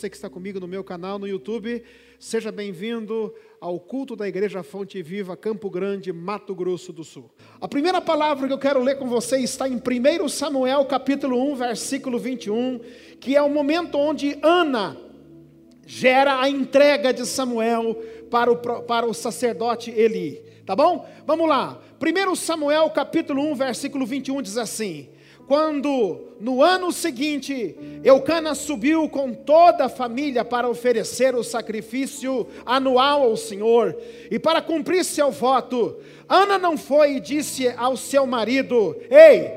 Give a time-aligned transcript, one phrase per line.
[0.00, 1.82] você que está comigo no meu canal no YouTube.
[2.18, 7.30] Seja bem-vindo ao culto da Igreja Fonte Viva, Campo Grande, Mato Grosso do Sul.
[7.60, 11.54] A primeira palavra que eu quero ler com você está em 1 Samuel, capítulo 1,
[11.54, 12.80] versículo 21,
[13.20, 14.96] que é o momento onde Ana
[15.86, 17.94] gera a entrega de Samuel
[18.30, 20.42] para o, para o sacerdote Eli.
[20.64, 21.06] Tá bom?
[21.26, 21.78] Vamos lá.
[22.00, 25.10] 1 Samuel capítulo 1, versículo 21 diz assim:
[25.50, 33.24] Quando no ano seguinte Eucana subiu com toda a família para oferecer o sacrifício anual
[33.24, 33.96] ao Senhor
[34.30, 35.96] e para cumprir seu voto,
[36.28, 39.50] Ana não foi e disse ao seu marido: Ei,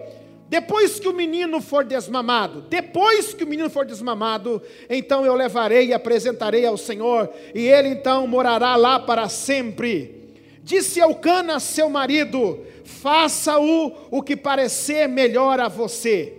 [0.50, 5.90] depois que o menino for desmamado, depois que o menino for desmamado, então eu levarei
[5.90, 10.24] e apresentarei ao Senhor, e ele então morará lá para sempre.
[10.64, 16.38] Disse Eucana, seu marido: faça-o o que parecer melhor a você.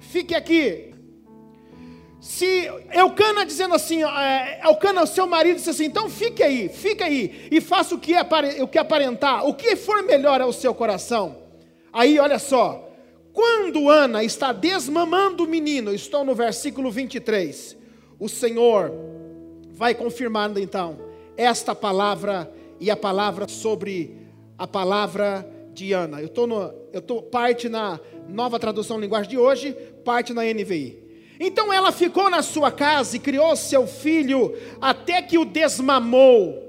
[0.00, 0.94] Fique aqui.
[2.20, 7.48] Se Eucana dizendo assim, é, Eucana, seu marido, disse assim: então fique aí, fique aí,
[7.50, 8.14] e faça o que,
[8.62, 11.36] o que aparentar, o que for melhor ao seu coração.
[11.92, 12.90] Aí, olha só,
[13.32, 17.76] quando Ana está desmamando o menino, estou no versículo 23,
[18.18, 18.90] o Senhor
[19.72, 20.98] vai confirmando então
[21.36, 22.50] esta palavra
[22.80, 24.16] e a palavra sobre
[24.56, 26.20] a palavra de Ana.
[26.20, 29.72] Eu estou parte na nova tradução linguagem de hoje,
[30.04, 31.02] parte na NVI.
[31.38, 36.62] Então ela ficou na sua casa e criou seu filho até que o desmamou.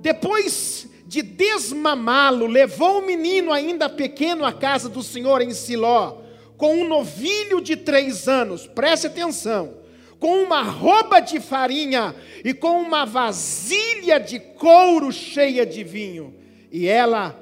[0.00, 6.18] Depois de desmamá-lo, levou o menino ainda pequeno à casa do Senhor em Siló,
[6.56, 9.74] com um novilho de três anos, preste atenção,
[10.18, 16.34] com uma roupa de farinha e com uma vasilha de couro cheia de vinho.
[16.70, 17.41] E ela,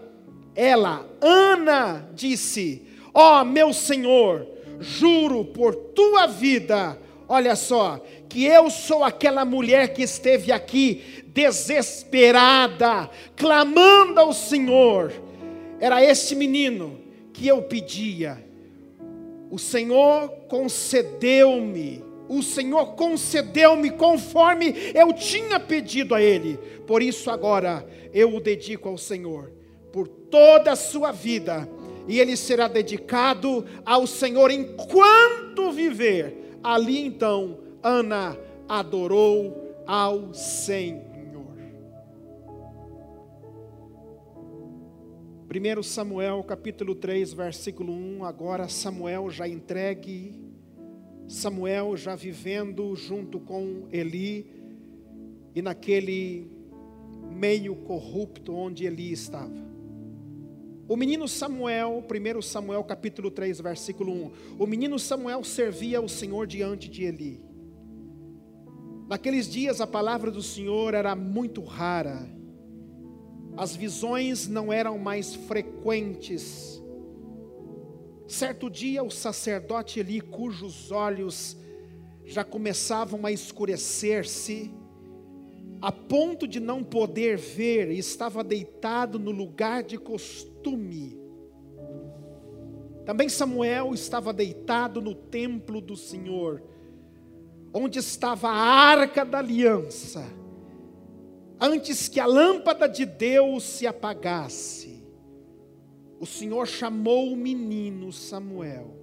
[0.61, 2.83] ela, Ana, disse:
[3.15, 4.47] Ó oh, meu senhor,
[4.79, 7.99] juro por tua vida, olha só,
[8.29, 15.11] que eu sou aquela mulher que esteve aqui desesperada, clamando ao Senhor.
[15.81, 17.01] Era este menino
[17.33, 18.45] que eu pedia.
[19.51, 26.59] O Senhor concedeu-me, o Senhor concedeu-me conforme eu tinha pedido a Ele.
[26.87, 29.59] Por isso agora eu o dedico ao Senhor
[29.93, 31.69] por toda a sua vida,
[32.07, 36.59] e ele será dedicado ao Senhor enquanto viver.
[36.63, 38.37] Ali então Ana
[38.69, 41.11] adorou ao Senhor.
[45.53, 50.41] 1 Samuel capítulo 3, versículo 1, agora Samuel já entregue,
[51.27, 54.47] Samuel já vivendo junto com Eli,
[55.53, 56.49] e naquele
[57.33, 59.70] meio corrupto onde Eli estava.
[60.91, 66.49] O menino Samuel, 1 Samuel capítulo 3, versículo 1, o menino Samuel servia o Senhor
[66.49, 67.41] diante de Eli.
[69.09, 72.29] Naqueles dias a palavra do Senhor era muito rara,
[73.57, 76.83] as visões não eram mais frequentes.
[78.27, 81.57] Certo dia, o sacerdote Eli, cujos olhos
[82.25, 84.75] já começavam a escurecer-se,
[85.81, 90.50] a ponto de não poder ver, estava deitado no lugar de costume.
[93.05, 96.63] Também Samuel estava deitado no templo do Senhor,
[97.73, 100.41] onde estava a arca da aliança
[101.61, 105.05] antes que a lâmpada de Deus se apagasse,
[106.19, 108.97] o Senhor chamou o menino Samuel.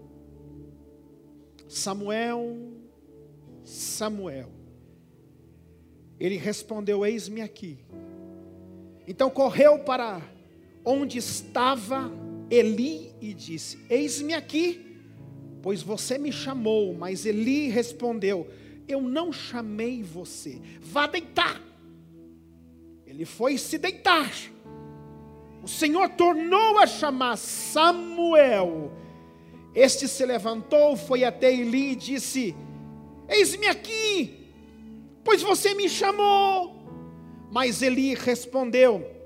[1.68, 2.57] Samuel,
[3.63, 4.50] Samuel.
[6.19, 7.86] Ele respondeu: Eis-me aqui.
[9.07, 10.21] Então correu para
[10.88, 12.10] onde estava
[12.50, 14.98] Eli e disse: Eis-me aqui,
[15.62, 16.94] pois você me chamou.
[16.94, 18.48] Mas Eli respondeu:
[18.88, 21.62] Eu não chamei você, vá deitar.
[23.06, 24.31] Ele foi se deitar.
[25.62, 28.94] O Senhor tornou a chamar Samuel.
[29.75, 32.56] Este se levantou, foi até Eli e disse:
[33.28, 34.48] Eis-me aqui,
[35.22, 36.78] pois você me chamou.
[37.51, 39.16] Mas Eli respondeu: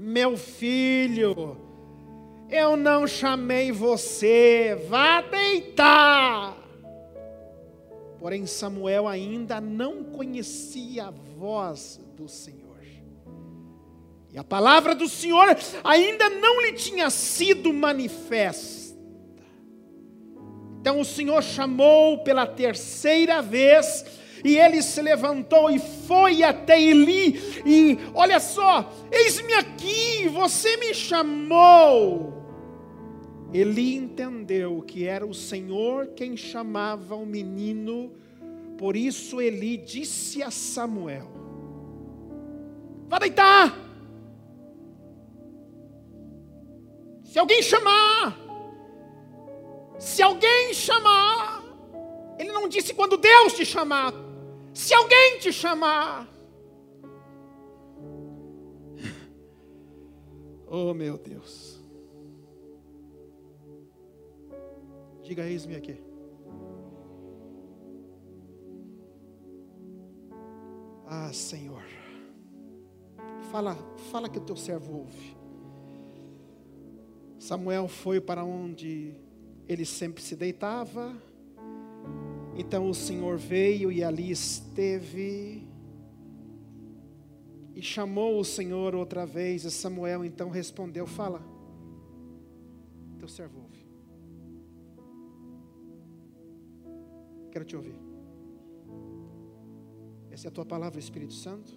[0.00, 1.56] Meu filho,
[2.48, 6.56] eu não chamei você, vá deitar.
[8.20, 12.78] Porém, Samuel ainda não conhecia a voz do Senhor.
[14.32, 15.48] E a palavra do Senhor
[15.82, 18.96] ainda não lhe tinha sido manifesta.
[20.80, 24.06] Então o Senhor chamou pela terceira vez,
[24.44, 30.94] e ele se levantou e foi até Eli, e olha só, eis-me aqui, você me
[30.94, 32.38] chamou.
[33.52, 38.12] Eli entendeu que era o Senhor quem chamava o menino
[38.76, 41.28] Por isso Eli disse a Samuel:
[43.08, 43.76] Vá deitar.
[47.24, 48.38] Se alguém chamar,
[49.98, 51.62] se alguém chamar,
[52.38, 54.14] ele não disse quando Deus te chamar,
[54.78, 56.32] se alguém te chamar,
[60.68, 61.82] oh meu Deus,
[65.20, 66.00] diga eis-me aqui.
[71.04, 71.82] Ah, Senhor.
[73.50, 73.74] Fala,
[74.12, 75.36] fala que o teu servo ouve.
[77.40, 79.12] Samuel foi para onde
[79.66, 81.20] ele sempre se deitava.
[82.58, 85.64] Então o Senhor veio e ali esteve.
[87.72, 89.64] E chamou o Senhor outra vez.
[89.64, 91.40] E Samuel então respondeu: Fala,
[93.16, 93.86] teu servo ouve.
[97.52, 97.94] Quero te ouvir.
[100.28, 101.72] Essa é a tua palavra, Espírito Santo.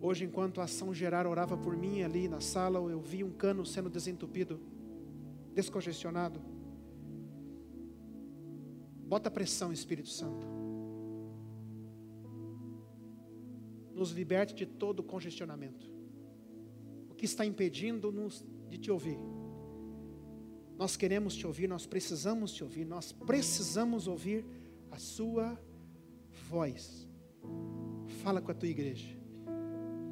[0.00, 3.66] Hoje, enquanto a ação gerar orava por mim ali na sala, eu vi um cano
[3.66, 4.58] sendo desentupido,
[5.54, 6.40] descongestionado.
[9.10, 10.46] Bota pressão, Espírito Santo.
[13.92, 15.90] Nos liberte de todo congestionamento.
[17.08, 19.18] O que está impedindo-nos de te ouvir?
[20.78, 24.46] Nós queremos te ouvir, nós precisamos te ouvir, nós precisamos ouvir
[24.92, 25.60] a sua
[26.48, 27.08] voz.
[28.22, 29.08] Fala com a tua igreja.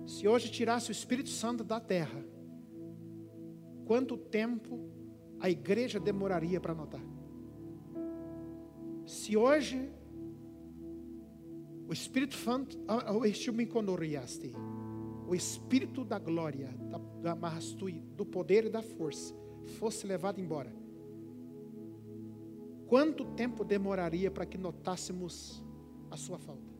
[0.08, 2.20] Se hoje tirasse o Espírito Santo da terra,
[3.86, 4.90] quanto tempo
[5.38, 7.07] a igreja demoraria para notar?
[9.08, 9.90] Se hoje
[11.88, 12.78] o Espírito Santo,
[15.26, 16.68] o Espírito da glória,
[17.22, 17.34] da,
[18.14, 19.34] do poder e da força,
[19.78, 20.70] fosse levado embora,
[22.86, 25.64] quanto tempo demoraria para que notássemos
[26.10, 26.74] a sua falta?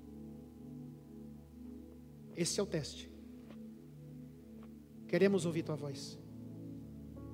[2.37, 3.11] Esse é o teste.
[5.07, 6.19] Queremos ouvir tua voz.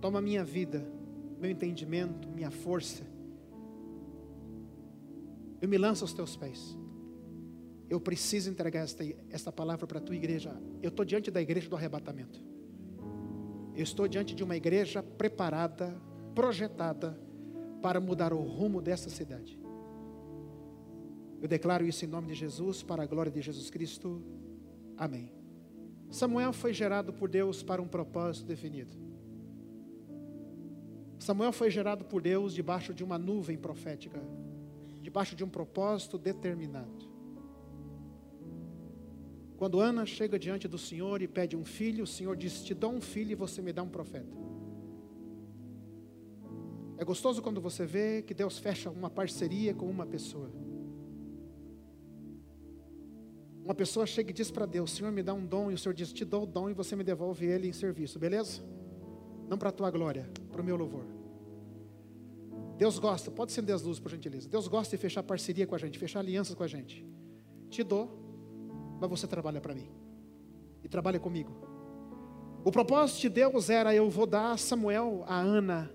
[0.00, 0.87] Toma minha vida,
[1.41, 3.12] meu entendimento, minha força.
[5.64, 6.76] Eu me lanço aos teus pés.
[7.88, 10.55] Eu preciso entregar esta, esta palavra para a tua igreja.
[10.82, 12.38] Eu estou diante da igreja do arrebatamento.
[13.75, 15.99] Eu estou diante de uma igreja preparada,
[16.34, 17.19] projetada
[17.81, 19.58] para mudar o rumo dessa cidade.
[21.40, 24.22] Eu declaro isso em nome de Jesus, para a glória de Jesus Cristo.
[24.99, 25.32] Amém.
[26.10, 28.93] Samuel foi gerado por Deus para um propósito definido.
[31.19, 34.22] Samuel foi gerado por Deus debaixo de uma nuvem profética,
[35.04, 37.12] debaixo de um propósito determinado.
[39.56, 42.90] Quando Ana chega diante do Senhor e pede um filho, o Senhor diz: Te dou
[42.90, 44.36] um filho e você me dá um profeta.
[46.96, 50.50] É gostoso quando você vê que Deus fecha uma parceria com uma pessoa.
[53.62, 55.94] Uma pessoa chega e diz para Deus: Senhor, me dá um dom, e o Senhor
[55.94, 58.62] diz: Te dou o dom e você me devolve ele em serviço, beleza?
[59.48, 61.23] Não para a tua glória, para o meu louvor.
[62.76, 64.48] Deus gosta, pode acender as luzes por gentileza.
[64.48, 67.06] Deus gosta de fechar parceria com a gente, fechar alianças com a gente.
[67.70, 68.08] Te dou,
[69.00, 69.88] mas você trabalha para mim.
[70.82, 71.52] E trabalha comigo.
[72.64, 75.90] O propósito de Deus era: eu vou dar Samuel a Ana,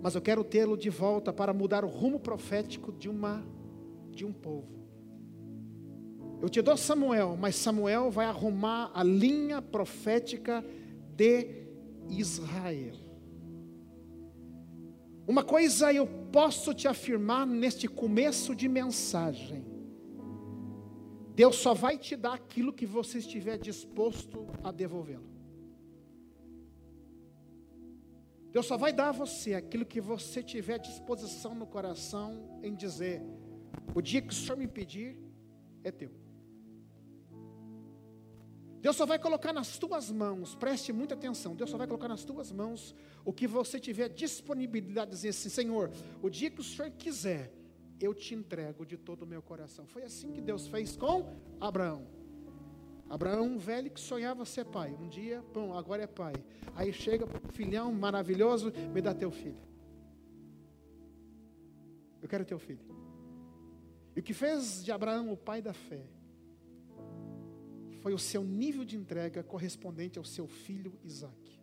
[0.00, 3.44] mas eu quero tê-lo de volta para mudar o rumo profético de uma
[4.10, 4.76] de um povo.
[6.40, 10.64] Eu te dou Samuel, mas Samuel vai arrumar a linha profética
[11.14, 11.66] de
[12.08, 13.05] Israel.
[15.26, 19.76] Uma coisa eu posso te afirmar neste começo de mensagem
[21.36, 25.28] Deus só vai te dar aquilo que você estiver disposto a devolvê-lo.
[28.50, 33.22] Deus só vai dar a você aquilo que você tiver disposição no coração em dizer:
[33.94, 35.18] o dia que o Senhor me pedir,
[35.84, 36.10] é teu.
[38.80, 42.24] Deus só vai colocar nas tuas mãos, preste muita atenção, Deus só vai colocar nas
[42.24, 45.90] tuas mãos o que você tiver disponibilidade de dizer assim: Senhor,
[46.22, 47.52] o dia que o Senhor quiser,
[48.00, 49.86] eu te entrego de todo o meu coração.
[49.86, 52.06] Foi assim que Deus fez com Abraão.
[53.08, 54.96] Abraão, um velho que sonhava ser pai.
[55.00, 56.34] Um dia, bom, agora é pai.
[56.74, 59.62] Aí chega, filhão maravilhoso, me dá teu filho.
[62.20, 62.84] Eu quero teu filho.
[64.14, 66.02] E o que fez de Abraão o pai da fé
[68.06, 71.60] foi o seu nível de entrega correspondente ao seu filho Isaac.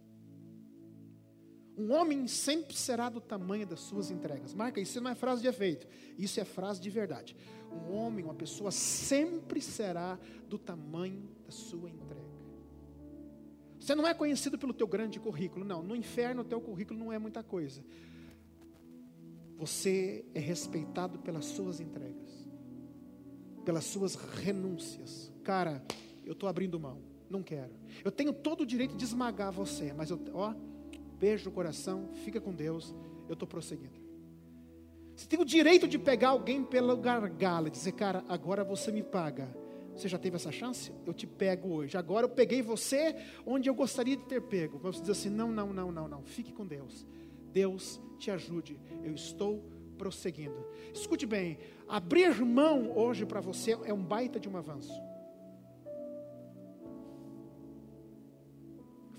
[1.77, 4.53] Um homem sempre será do tamanho das suas entregas.
[4.53, 7.33] Marca isso, não é frase de efeito, isso é frase de verdade.
[7.71, 10.19] Um homem, uma pessoa sempre será
[10.49, 12.27] do tamanho da sua entrega.
[13.79, 15.81] Você não é conhecido pelo teu grande currículo, não.
[15.81, 17.81] No inferno o teu currículo não é muita coisa.
[19.55, 22.45] Você é respeitado pelas suas entregas,
[23.63, 25.31] pelas suas renúncias.
[25.41, 25.81] Cara,
[26.25, 27.71] eu estou abrindo mão, não quero.
[28.03, 30.53] Eu tenho todo o direito de esmagar você, mas eu, ó,
[31.19, 32.93] beijo no coração, fica com Deus,
[33.27, 34.03] eu estou prosseguindo.
[35.15, 39.03] Você tem o direito de pegar alguém pelo gargalo e dizer, cara, agora você me
[39.03, 39.55] paga.
[39.95, 40.91] Você já teve essa chance?
[41.05, 41.95] Eu te pego hoje.
[41.97, 43.15] Agora eu peguei você
[43.45, 44.79] onde eu gostaria de ter pego.
[44.79, 46.23] Você diz assim: não, não, não, não, não.
[46.23, 47.05] Fique com Deus.
[47.51, 48.79] Deus te ajude.
[49.03, 49.63] Eu estou
[49.97, 50.65] prosseguindo.
[50.93, 54.99] Escute bem: abrir mão hoje para você é um baita de um avanço.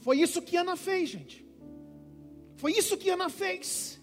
[0.04, 1.42] Foi isso que Ana fez, gente.
[2.56, 3.98] Foi isso que Ana fez.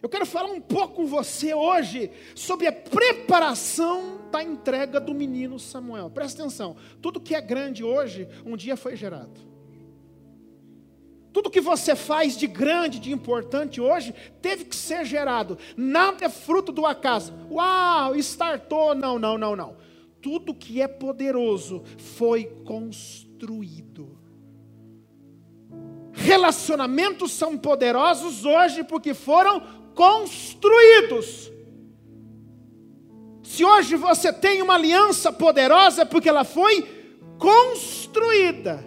[0.00, 5.58] Eu quero falar um pouco com você hoje sobre a preparação da entrega do menino
[5.58, 6.08] Samuel.
[6.10, 9.40] Presta atenção: tudo que é grande hoje, um dia foi gerado.
[11.32, 15.58] Tudo que você faz de grande, de importante hoje, teve que ser gerado.
[15.76, 17.34] Nada é fruto do acaso.
[17.50, 18.94] Uau, startou.
[18.94, 19.76] Não, não, não, não.
[20.20, 24.21] Tudo que é poderoso foi construído.
[26.22, 29.60] Relacionamentos são poderosos hoje porque foram
[29.92, 31.50] construídos.
[33.42, 36.88] Se hoje você tem uma aliança poderosa, é porque ela foi
[37.38, 38.84] construída.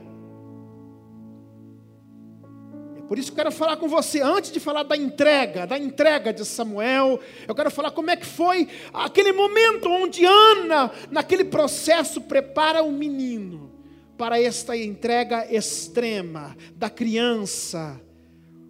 [2.98, 5.78] É por isso que eu quero falar com você, antes de falar da entrega, da
[5.78, 11.44] entrega de Samuel, eu quero falar como é que foi aquele momento onde Ana, naquele
[11.44, 13.75] processo, prepara o menino
[14.18, 18.02] para esta entrega extrema da criança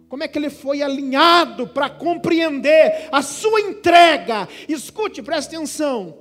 [0.08, 4.48] como é que ele foi alinhado para compreender a sua entrega?
[4.68, 6.18] Escute, preste atenção.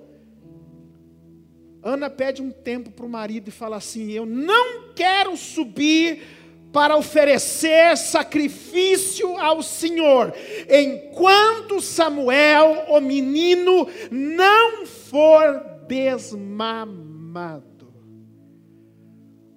[1.84, 6.24] Ana pede um tempo para o marido e fala assim: Eu não quero subir
[6.74, 10.34] para oferecer sacrifício ao Senhor,
[10.67, 17.75] enquanto Samuel, o menino, não for desmamado.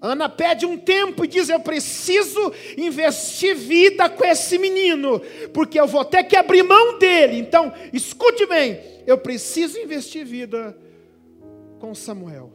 [0.01, 5.21] Ana pede um tempo e diz: Eu preciso investir vida com esse menino,
[5.53, 7.39] porque eu vou ter que abrir mão dele.
[7.39, 10.79] Então, escute bem: eu preciso investir vida
[11.81, 12.53] com Samuel.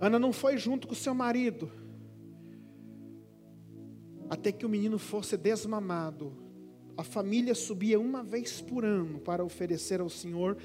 [0.00, 1.70] Ana não foi junto com seu marido,
[4.28, 6.32] até que o menino fosse desmamado.
[6.96, 10.56] A família subia uma vez por ano para oferecer ao Senhor,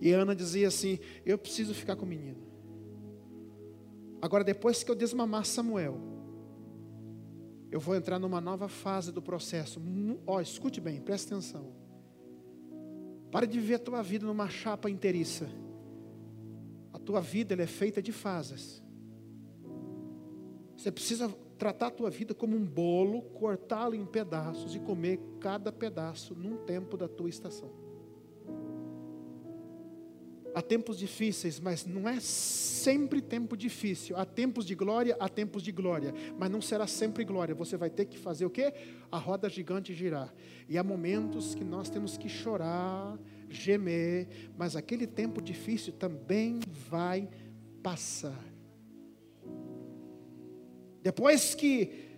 [0.00, 2.51] e Ana dizia assim: Eu preciso ficar com o menino.
[4.22, 5.98] Agora, depois que eu desmamar Samuel,
[7.72, 9.82] eu vou entrar numa nova fase do processo.
[10.24, 11.72] Ó, oh, escute bem, preste atenção.
[13.32, 15.48] Pare de viver a tua vida numa chapa inteiriça.
[16.92, 18.80] A tua vida é feita de fases.
[20.76, 25.72] Você precisa tratar a tua vida como um bolo, cortá-lo em pedaços e comer cada
[25.72, 27.70] pedaço num tempo da tua estação.
[30.54, 34.16] Há tempos difíceis, mas não é sempre tempo difícil.
[34.16, 37.54] Há tempos de glória, há tempos de glória, mas não será sempre glória.
[37.54, 38.72] Você vai ter que fazer o quê?
[39.10, 40.32] A roda gigante girar.
[40.68, 43.18] E há momentos que nós temos que chorar,
[43.48, 47.28] gemer, mas aquele tempo difícil também vai
[47.82, 48.44] passar.
[51.02, 52.11] Depois que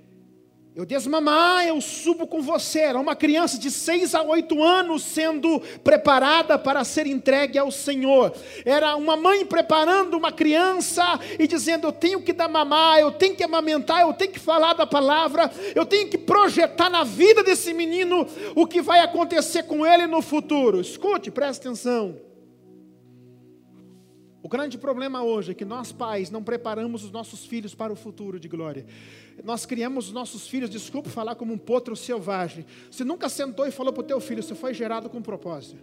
[0.77, 2.81] eu desmamar, eu subo com você.
[2.81, 8.35] Era uma criança de seis a oito anos sendo preparada para ser entregue ao Senhor.
[8.65, 13.37] Era uma mãe preparando uma criança e dizendo: Eu tenho que dar mamar, eu tenho
[13.37, 17.73] que amamentar, eu tenho que falar da palavra, eu tenho que projetar na vida desse
[17.73, 18.27] menino
[18.57, 20.81] o que vai acontecer com ele no futuro.
[20.81, 22.34] Escute, preste atenção.
[24.45, 27.97] O grande problema hoje é que nós pais não preparamos os nossos filhos para o
[27.97, 28.85] futuro de glória.
[29.43, 32.67] Nós criamos os nossos filhos, desculpe falar como um potro selvagem.
[32.91, 35.83] Você nunca sentou e falou para o teu filho, você foi gerado com propósito.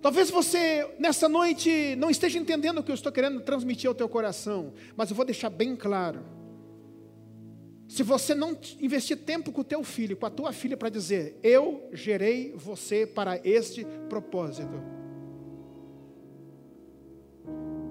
[0.00, 4.08] Talvez você nessa noite não esteja entendendo o que eu estou querendo transmitir ao teu
[4.08, 6.24] coração, mas eu vou deixar bem claro.
[7.86, 11.38] Se você não investir tempo com o teu filho, com a tua filha para dizer,
[11.42, 14.98] eu gerei você para este propósito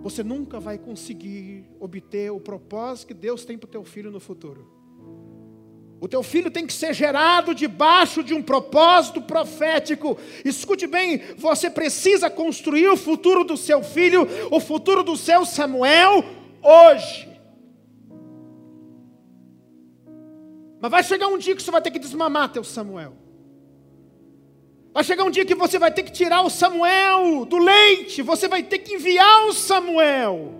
[0.01, 4.19] você nunca vai conseguir obter o propósito que Deus tem para o teu filho no
[4.19, 4.79] futuro.
[6.01, 10.17] O teu filho tem que ser gerado debaixo de um propósito profético.
[10.45, 16.23] Escute bem, você precisa construir o futuro do seu filho, o futuro do seu Samuel
[16.63, 17.27] hoje.
[20.81, 23.28] Mas vai chegar um dia que você vai ter que desmamar teu Samuel.
[24.93, 28.47] Vai chegar um dia que você vai ter que tirar o Samuel do leite, você
[28.47, 30.59] vai ter que enviar o Samuel.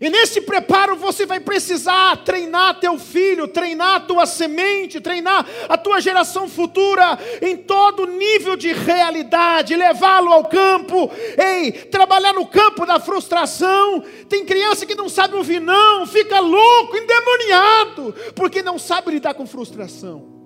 [0.00, 5.76] E nesse preparo você vai precisar treinar teu filho, treinar a tua semente, treinar a
[5.76, 12.86] tua geração futura em todo nível de realidade, levá-lo ao campo, ei, trabalhar no campo
[12.86, 14.02] da frustração.
[14.26, 19.46] Tem criança que não sabe ouvir não, fica louco, endemoniado, porque não sabe lidar com
[19.46, 20.39] frustração.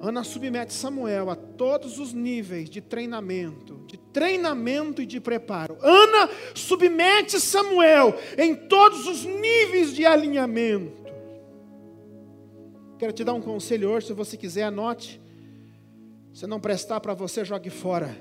[0.00, 5.76] Ana submete Samuel a todos os níveis de treinamento, de treinamento e de preparo.
[5.82, 11.00] Ana submete Samuel em todos os níveis de alinhamento.
[12.98, 15.20] Quero te dar um conselho hoje, se você quiser, anote.
[16.32, 18.16] Se não prestar para você, jogue fora.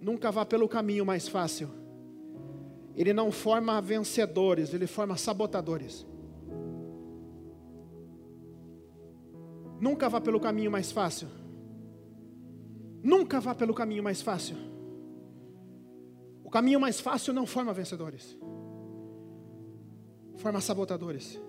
[0.00, 1.70] Nunca vá pelo caminho mais fácil.
[2.96, 6.04] Ele não forma vencedores, ele forma sabotadores.
[9.80, 11.28] Nunca vá pelo caminho mais fácil.
[13.02, 14.56] Nunca vá pelo caminho mais fácil.
[16.44, 18.36] O caminho mais fácil não forma vencedores,
[20.36, 21.40] forma sabotadores.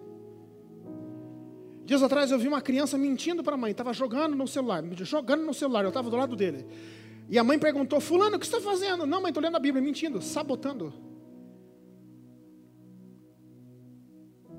[1.83, 5.43] Dias atrás eu vi uma criança mentindo para a mãe, estava jogando no celular, jogando
[5.43, 6.65] no celular, eu estava do lado dele.
[7.27, 9.05] E a mãe perguntou: Fulano, o que você está fazendo?
[9.05, 10.93] Não, mãe, estou lendo a Bíblia, mentindo, sabotando.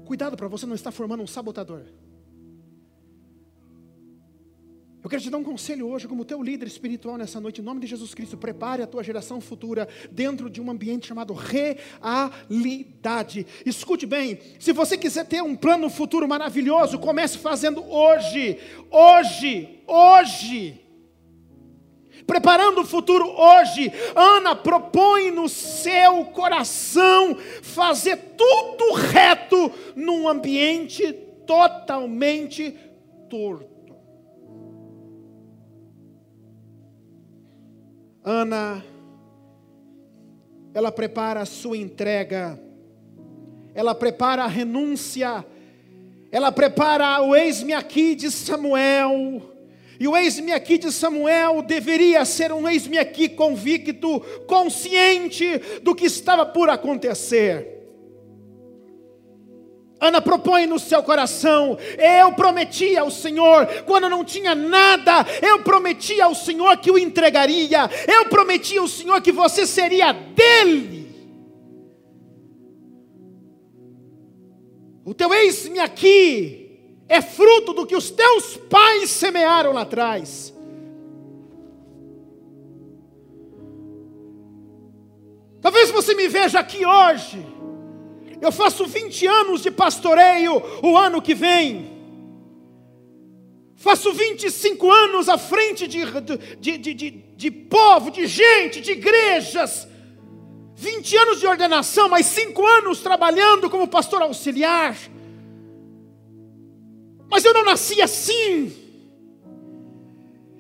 [0.05, 1.85] Cuidado para você não estar formando um sabotador.
[5.03, 7.81] Eu quero te dar um conselho hoje, como teu líder espiritual nessa noite, em nome
[7.81, 8.37] de Jesus Cristo.
[8.37, 13.45] Prepare a tua geração futura dentro de um ambiente chamado realidade.
[13.67, 18.61] Escute bem: se você quiser ter um plano futuro maravilhoso, comece fazendo hoje,
[18.93, 20.81] hoje, hoje.
[22.25, 31.13] Preparando o futuro hoje, Ana propõe no seu coração fazer tudo reto num ambiente
[31.45, 32.73] totalmente
[33.29, 33.72] torto.
[38.25, 38.85] Ana,
[40.73, 42.57] ela prepara a sua entrega,
[43.75, 45.45] ela prepara a renúncia,
[46.31, 49.43] ela prepara o eis-me aqui de Samuel.
[49.99, 56.07] E o eis-me aqui de Samuel deveria ser um eis-me aqui convicto, consciente do que
[56.07, 57.82] estava por acontecer.
[60.03, 66.21] Ana propõe no seu coração: eu prometi ao Senhor, quando não tinha nada, eu prometi
[66.21, 71.09] ao Senhor que o entregaria, eu prometi ao Senhor que você seria dele.
[75.05, 80.53] O teu eis-me aqui é fruto do que os teus pais semearam lá atrás.
[85.61, 87.62] Talvez você me veja aqui hoje
[88.43, 91.93] eu faço 20 anos de pastoreio o ano que vem.
[93.77, 96.01] Faço 25 anos à frente de,
[96.59, 99.87] de, de, de, de povo, de gente, de igrejas.
[100.75, 104.97] 20 anos de ordenação, mais 5 anos trabalhando como pastor auxiliar.
[107.31, 108.73] Mas eu não nasci assim.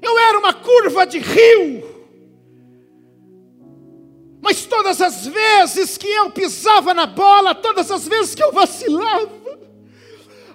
[0.00, 1.91] Eu era uma curva de rio.
[4.42, 9.30] Mas todas as vezes que eu pisava na bola, todas as vezes que eu vacilava,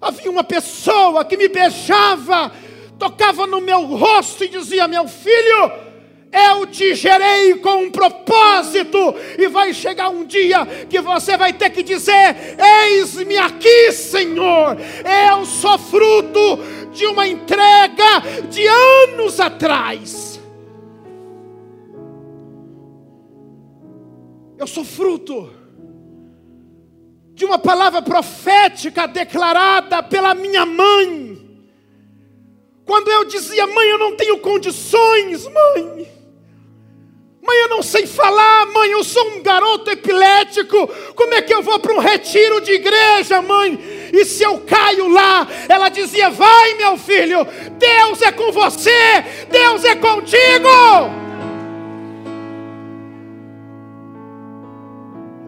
[0.01, 2.51] havia uma pessoa que me beijava,
[2.99, 5.71] tocava no meu rosto e dizia: Meu filho,
[6.33, 11.69] eu te gerei com um propósito, e vai chegar um dia que você vai ter
[11.69, 14.75] que dizer: Eis-me aqui, Senhor,
[15.29, 16.59] eu sou fruto
[16.91, 20.26] de uma entrega de anos atrás.
[24.57, 25.53] Eu sou fruto
[27.33, 31.37] de uma palavra profética declarada pela minha mãe.
[32.83, 36.11] Quando eu dizia, mãe, eu não tenho condições, mãe.
[37.43, 40.87] Mãe, eu não sei falar, mãe, eu sou um garoto epilético.
[41.13, 43.77] Como é que eu vou para um retiro de igreja, mãe?
[44.11, 47.45] E se eu caio lá, ela dizia: Vai, meu filho,
[47.77, 51.26] Deus é com você, Deus é contigo.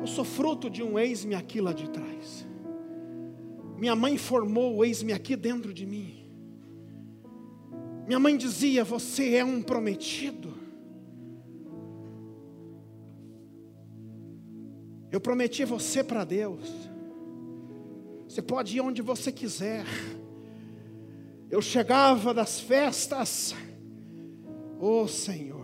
[0.09, 2.47] Sou fruto de um ex-me aqui lá de trás.
[3.77, 6.29] Minha mãe formou o ex-me aqui dentro de mim.
[8.05, 10.53] Minha mãe dizia: Você é um prometido.
[15.11, 16.69] Eu prometi você para Deus.
[18.27, 19.85] Você pode ir onde você quiser.
[21.49, 23.55] Eu chegava das festas,
[24.79, 25.58] oh Senhor.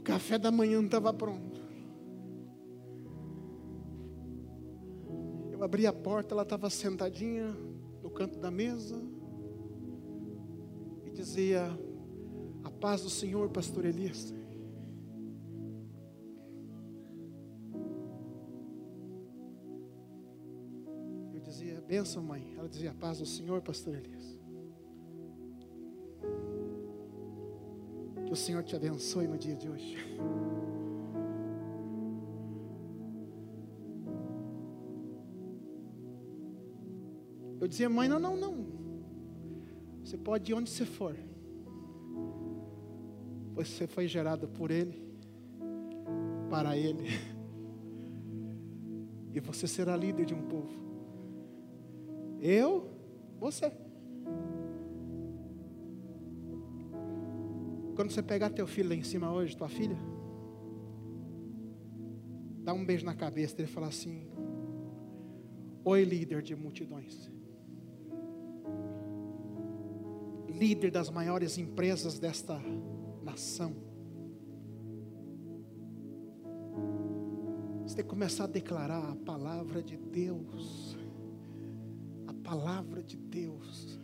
[0.00, 1.60] Café da manhã estava pronto.
[5.50, 7.52] Eu abri a porta, ela estava sentadinha
[8.02, 8.96] no canto da mesa.
[11.04, 11.76] E dizia:
[12.62, 14.32] A paz do Senhor, pastor Elias.
[21.34, 22.54] Eu dizia: Benção, mãe.
[22.56, 24.37] Ela dizia: A paz do Senhor, pastor Elias.
[28.38, 29.96] Senhor te abençoe no dia de hoje.
[37.60, 38.66] Eu dizia, mãe, não, não, não.
[40.04, 41.16] Você pode ir onde você for.
[43.54, 45.02] Você foi gerado por Ele,
[46.48, 47.08] para Ele.
[49.34, 50.74] E você será líder de um povo.
[52.40, 52.90] Eu,
[53.38, 53.70] você.
[57.98, 59.98] Quando você pegar teu filho lá em cima hoje, tua filha,
[62.62, 64.30] dá um beijo na cabeça dele e fala assim:
[65.84, 67.28] Oi, líder de multidões.
[70.48, 72.62] Líder das maiores empresas desta
[73.20, 73.74] nação.
[77.82, 80.96] Você tem que começar a declarar a palavra de Deus.
[82.28, 83.98] A palavra de Deus.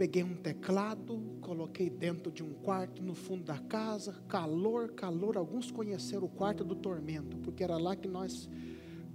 [0.00, 5.36] Peguei um teclado, coloquei dentro de um quarto no fundo da casa, calor, calor.
[5.36, 8.48] Alguns conheceram o quarto do tormento, porque era lá que nós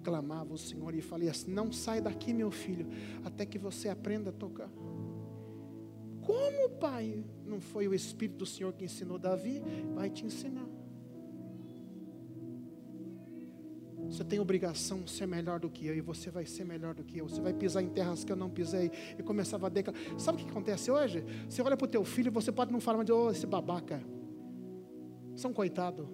[0.03, 2.85] clamava o Senhor e falei assim: Não sai daqui, meu filho,
[3.23, 4.69] até que você aprenda a tocar.
[6.21, 7.25] Como, pai?
[7.43, 9.63] Não foi o Espírito do Senhor que ensinou Davi?
[9.95, 10.74] Vai te ensinar.
[14.15, 17.03] Você tem obrigação de ser melhor do que eu, e você vai ser melhor do
[17.03, 17.27] que eu.
[17.27, 18.89] Você vai pisar em terras que eu não pisei.
[19.19, 19.99] E começava a declarar.
[20.17, 21.21] Sabe o que acontece hoje?
[21.49, 24.01] Você olha para o teu filho, você pode não falar, mas oh, esse babaca.
[25.45, 26.07] Um coitado.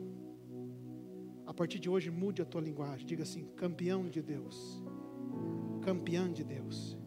[1.45, 3.05] A partir de hoje, mude a tua linguagem.
[3.05, 4.83] Diga assim: campeão de Deus.
[5.83, 6.97] Campeão de Deus.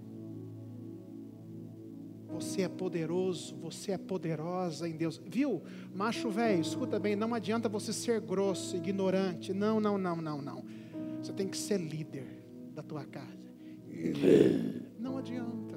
[2.29, 5.21] Você é poderoso, você é poderosa em Deus.
[5.27, 5.61] Viu?
[5.93, 9.53] Macho velho, escuta bem, não adianta você ser grosso, ignorante.
[9.53, 10.84] Não, não, não, não, não.
[11.25, 13.51] Você tem que ser líder da tua casa.
[14.99, 15.75] Não adianta.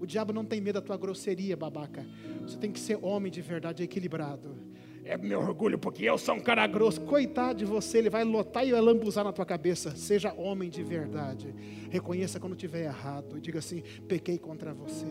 [0.00, 2.04] O diabo não tem medo da tua grosseria, babaca.
[2.42, 6.40] Você tem que ser homem de verdade, equilibrado é meu orgulho, porque eu sou um
[6.40, 7.00] cara grosso.
[7.02, 9.94] Coitado de você, ele vai lotar e vai lambuzar na tua cabeça.
[9.94, 11.54] Seja homem de verdade.
[11.90, 13.36] Reconheça quando tiver errado.
[13.36, 15.06] E diga assim: pequei contra você.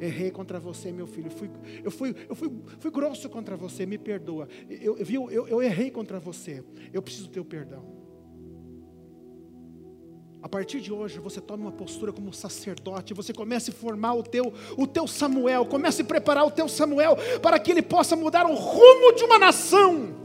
[0.00, 1.30] Errei contra você, meu filho.
[1.30, 1.50] Fui,
[1.82, 4.48] eu fui, eu fui, fui grosso contra você, me perdoa.
[4.68, 6.62] Eu, viu, eu, eu errei contra você.
[6.92, 8.01] Eu preciso do teu perdão.
[10.42, 14.24] A partir de hoje, você toma uma postura como sacerdote, você comece a formar o
[14.24, 18.44] teu, o teu Samuel, comece a preparar o teu Samuel para que ele possa mudar
[18.44, 20.20] o rumo de uma nação.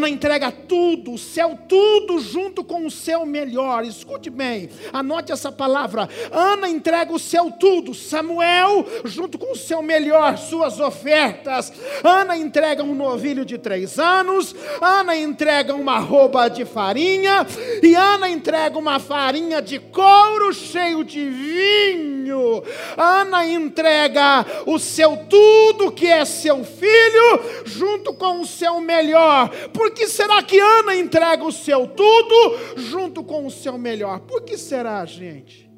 [0.00, 3.84] Ana entrega tudo, o céu tudo junto com o seu melhor.
[3.84, 6.08] Escute bem, anote essa palavra.
[6.32, 11.70] Ana entrega o céu tudo, Samuel junto com o seu melhor, suas ofertas.
[12.02, 17.46] Ana entrega um novilho de três anos, Ana entrega uma roupa de farinha,
[17.82, 22.62] e Ana entrega uma farinha de couro cheio de vinho.
[22.96, 29.89] Ana entrega o seu tudo, que é seu filho, junto com o seu melhor por
[29.90, 34.20] que será que Ana entrega o seu tudo junto com o seu melhor?
[34.20, 35.70] Por que será, gente?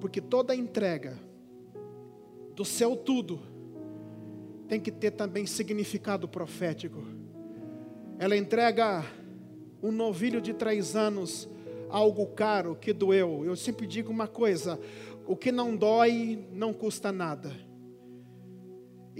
[0.00, 1.18] Porque toda entrega
[2.54, 3.40] do seu tudo
[4.68, 7.02] tem que ter também significado profético.
[8.18, 9.04] Ela entrega
[9.82, 11.48] um novilho de três anos,
[11.88, 13.44] algo caro que doeu.
[13.44, 14.78] Eu sempre digo uma coisa:
[15.26, 17.67] o que não dói não custa nada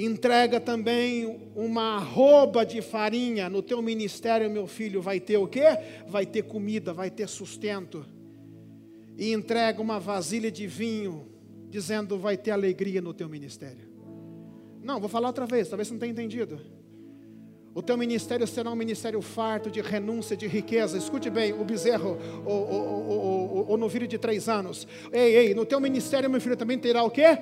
[0.05, 5.67] entrega também uma arroba de farinha no teu ministério, meu filho, vai ter o quê?
[6.07, 8.07] Vai ter comida, vai ter sustento.
[9.17, 11.27] E entrega uma vasilha de vinho,
[11.69, 13.89] dizendo vai ter alegria no teu ministério.
[14.83, 16.61] Não, vou falar outra vez, talvez você não tenha entendido.
[17.75, 20.97] O teu ministério será um ministério farto de renúncia, de riqueza.
[20.97, 24.87] Escute bem, o bezerro, o, o, o, o, novilho de três anos.
[25.13, 27.39] Ei, ei, no teu ministério, meu filho, também terá o quê?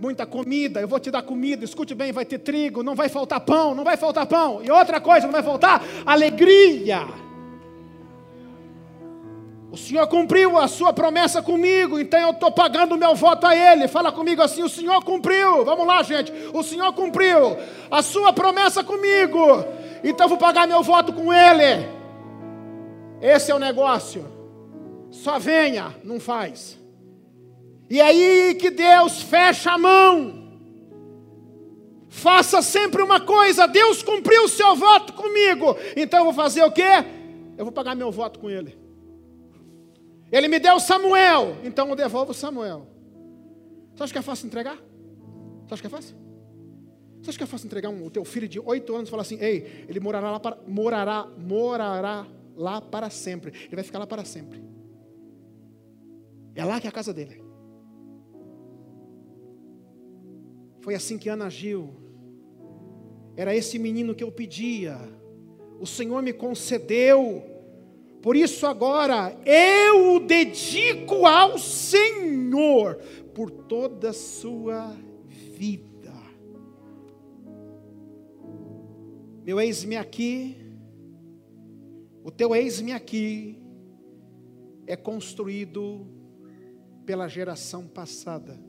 [0.00, 3.40] Muita comida, eu vou te dar comida, escute bem, vai ter trigo, não vai faltar
[3.40, 4.62] pão, não vai faltar pão.
[4.62, 7.06] E outra coisa, não vai faltar alegria.
[9.74, 13.56] O Senhor cumpriu a sua promessa comigo, então eu estou pagando o meu voto a
[13.56, 13.88] Ele.
[13.88, 15.64] Fala comigo assim: o Senhor cumpriu.
[15.64, 16.32] Vamos lá, gente.
[16.52, 17.56] O Senhor cumpriu
[17.90, 19.64] a sua promessa comigo,
[20.04, 21.88] então eu vou pagar meu voto com Ele.
[23.20, 24.24] Esse é o negócio.
[25.10, 26.78] Só venha, não faz.
[27.94, 30.50] E aí que Deus fecha a mão.
[32.08, 35.76] Faça sempre uma coisa, Deus cumpriu o seu voto comigo.
[35.96, 36.90] Então eu vou fazer o quê?
[37.56, 38.76] Eu vou pagar meu voto com ele.
[40.32, 42.88] Ele me deu Samuel, então eu devolvo Samuel.
[43.94, 44.76] Você acha que é fácil entregar?
[45.64, 46.16] Você acha que é fácil?
[47.22, 49.22] Você acha que é fácil entregar um, o teu filho de oito anos e falar
[49.22, 52.26] assim, ei, ele morará lá para, morará, morará
[52.56, 53.52] lá para sempre.
[53.66, 54.60] Ele vai ficar lá para sempre.
[56.56, 57.43] É lá que é a casa dele.
[60.84, 61.88] Foi assim que Ana agiu.
[63.34, 64.98] Era esse menino que eu pedia.
[65.80, 67.42] O Senhor me concedeu.
[68.20, 72.96] Por isso agora eu o dedico ao Senhor
[73.34, 74.94] por toda a sua
[75.56, 76.12] vida.
[79.42, 80.54] Meu eis-me aqui,
[82.22, 83.58] o teu eis-me aqui
[84.86, 86.06] é construído
[87.06, 88.62] pela geração passada.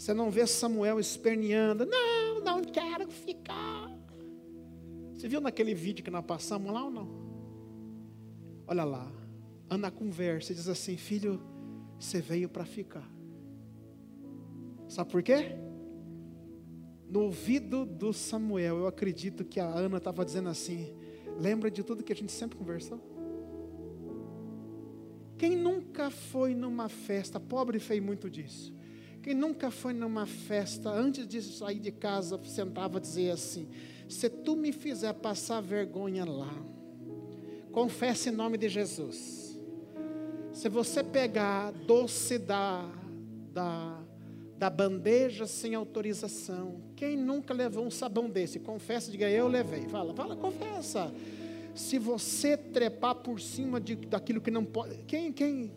[0.00, 3.94] Você não vê Samuel esperneando, não, não quero ficar.
[5.12, 7.06] Você viu naquele vídeo que nós passamos lá ou não?
[8.66, 9.12] Olha lá,
[9.68, 11.38] Ana conversa e diz assim: Filho,
[11.98, 13.06] você veio para ficar.
[14.88, 15.54] Sabe por quê?
[17.06, 20.96] No ouvido do Samuel, eu acredito que a Ana estava dizendo assim:
[21.38, 22.98] Lembra de tudo que a gente sempre conversou?
[25.36, 28.79] Quem nunca foi numa festa, pobre fez muito disso.
[29.22, 33.68] Quem nunca foi numa festa, antes de sair de casa, sentava a dizer assim:
[34.08, 36.54] Se tu me fizer passar vergonha lá,
[37.70, 39.58] confesse em nome de Jesus.
[40.52, 42.90] Se você pegar doce da,
[43.52, 44.00] da,
[44.58, 48.58] da bandeja sem autorização, quem nunca levou um sabão desse?
[48.58, 49.82] Confessa, diga eu levei.
[49.88, 51.12] Fala, fala, confessa.
[51.74, 54.96] Se você trepar por cima de, daquilo que não pode.
[55.06, 55.70] Quem, quem,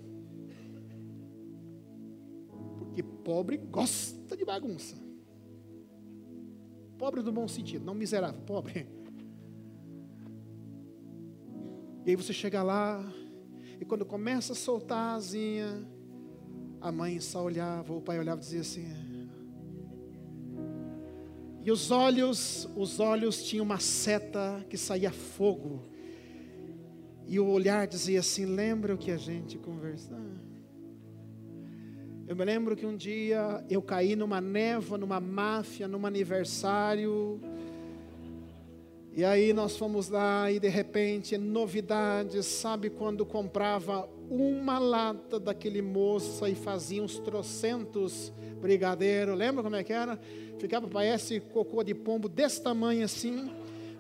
[3.24, 4.96] pobre gosta de bagunça.
[6.98, 8.88] Pobre do bom sentido, não miserável, pobre.
[12.06, 13.02] E aí você chega lá,
[13.80, 15.88] e quando começa a soltar a asinha,
[16.82, 18.86] a mãe só olhava, o pai olhava e dizia assim.
[21.64, 25.82] E os olhos, os olhos tinham uma seta que saía fogo.
[27.26, 30.18] E o olhar dizia assim: lembra o que a gente conversou?
[32.26, 37.40] Eu me lembro que um dia eu caí numa névoa, numa máfia, num aniversário.
[39.14, 45.82] E aí nós fomos lá e de repente, novidades, sabe quando comprava uma lata daquele
[45.82, 48.32] moça e fazia uns trocentos
[48.62, 50.18] brigadeiro, lembra como é que era?
[50.58, 53.52] Ficava, parece cocô de pombo desse tamanho assim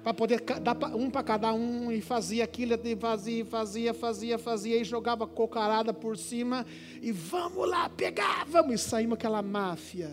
[0.03, 4.77] para poder dar um para cada um e fazia aquilo, e fazia, fazia, fazia, fazia
[4.77, 6.65] e jogava cocarada por cima
[7.01, 10.11] e vamos lá pegar, vamos e saímos aquela máfia.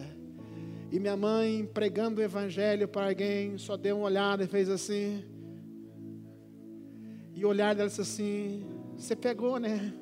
[0.92, 5.24] E minha mãe pregando o evangelho para alguém, só deu uma olhada e fez assim.
[7.35, 8.64] E o olhar dela disse assim:
[8.96, 9.92] Você pegou, né?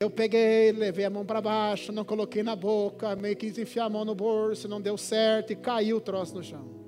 [0.00, 3.90] Eu peguei, levei a mão para baixo, não coloquei na boca, meio que enfiar a
[3.90, 6.81] mão no bolso, não deu certo e caiu o troço no chão.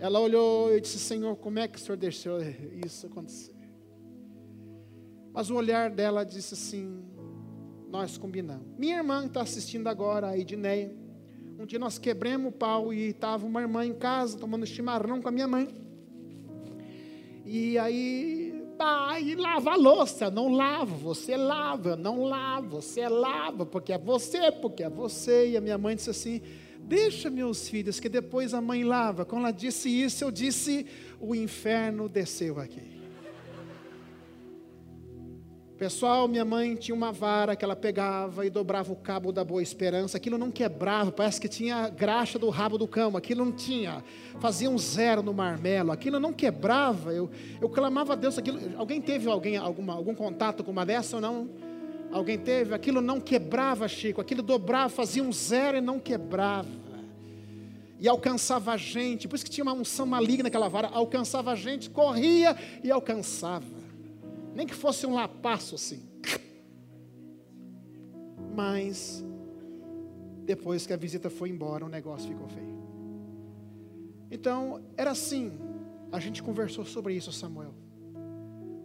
[0.00, 2.38] Ela olhou e disse: Senhor, como é que o senhor deixou
[2.84, 3.54] isso acontecer?
[5.30, 7.04] Mas o olhar dela disse assim:
[7.90, 8.66] Nós combinamos.
[8.78, 10.90] Minha irmã está assistindo agora, a Edneia.
[11.58, 15.28] Um dia nós quebramos o pau e estava uma irmã em casa tomando chimarrão com
[15.28, 15.68] a minha mãe.
[17.44, 20.30] E aí, pai, lava a louça.
[20.30, 21.94] Não lavo, você lava.
[21.94, 25.50] Não lavo, você lava, porque é você, porque é você.
[25.50, 26.40] E a minha mãe disse assim:
[26.90, 29.24] Deixa meus filhos, que depois a mãe lava.
[29.24, 30.84] Quando ela disse isso, eu disse:
[31.20, 32.98] o inferno desceu aqui.
[35.78, 39.62] Pessoal, minha mãe tinha uma vara que ela pegava e dobrava o cabo da boa
[39.62, 40.16] esperança.
[40.16, 43.16] Aquilo não quebrava, parece que tinha graxa do rabo do cão.
[43.16, 44.02] Aquilo não tinha,
[44.40, 45.92] fazia um zero no marmelo.
[45.92, 47.14] Aquilo não quebrava.
[47.14, 47.30] Eu,
[47.62, 48.36] eu clamava a Deus.
[48.36, 51.69] Aquilo, alguém teve alguém, alguma, algum contato com uma dessa ou não?
[52.12, 52.74] Alguém teve?
[52.74, 54.20] Aquilo não quebrava, Chico.
[54.20, 56.68] Aquilo dobrava, fazia um zero e não quebrava.
[57.98, 59.28] E alcançava a gente.
[59.28, 60.88] Por isso que tinha uma unção maligna naquela vara.
[60.88, 63.66] Alcançava a gente, corria e alcançava.
[64.54, 66.02] Nem que fosse um lapaço assim.
[68.54, 69.24] Mas,
[70.44, 72.80] depois que a visita foi embora, o negócio ficou feio.
[74.30, 75.52] Então, era assim.
[76.10, 77.72] A gente conversou sobre isso, Samuel.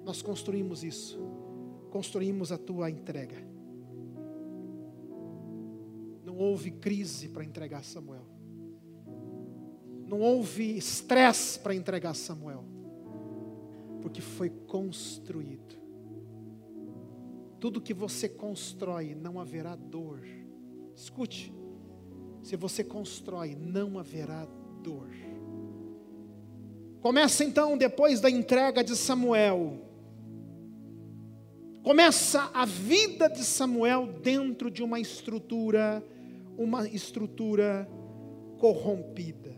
[0.04, 1.20] Nós construímos isso
[1.96, 3.38] construímos a tua entrega.
[6.26, 8.26] Não houve crise para entregar Samuel.
[10.06, 12.66] Não houve estresse para entregar Samuel.
[14.02, 15.78] Porque foi construído.
[17.62, 20.20] Tudo que você constrói, não haverá dor.
[20.94, 21.54] Escute.
[22.44, 24.46] Se você constrói, não haverá
[24.84, 25.08] dor.
[27.00, 29.85] Começa então, depois da entrega de Samuel,
[31.86, 36.04] começa a vida de Samuel dentro de uma estrutura,
[36.58, 37.88] uma estrutura
[38.58, 39.56] corrompida.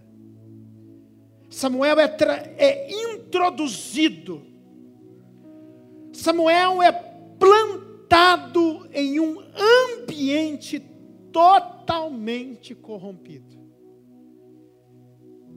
[1.50, 2.18] Samuel é,
[2.58, 4.46] é introduzido,
[6.12, 6.92] Samuel é
[7.40, 9.42] plantado em um
[9.96, 10.82] ambiente
[11.32, 13.56] totalmente corrompido.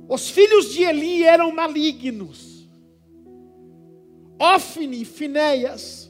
[0.08, 2.70] Os filhos de Eli eram malignos.
[4.38, 6.09] Ofni, Finéias,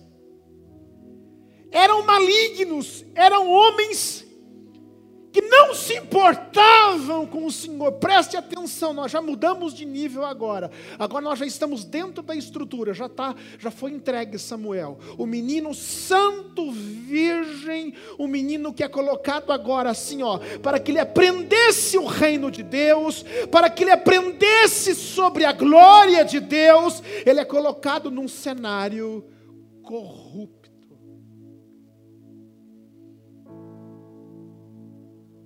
[1.71, 4.31] eram malignos, eram homens
[5.33, 7.93] que não se importavam com o Senhor.
[7.93, 10.71] Preste atenção, nós já mudamos de nível agora.
[10.99, 14.99] Agora nós já estamos dentro da estrutura, já tá, já foi entregue Samuel.
[15.17, 20.99] O menino santo virgem, o menino que é colocado agora assim, ó, para que ele
[20.99, 27.41] aprendesse o reino de Deus, para que ele aprendesse sobre a glória de Deus, ele
[27.41, 29.25] é colocado num cenário
[29.83, 30.60] corrupto.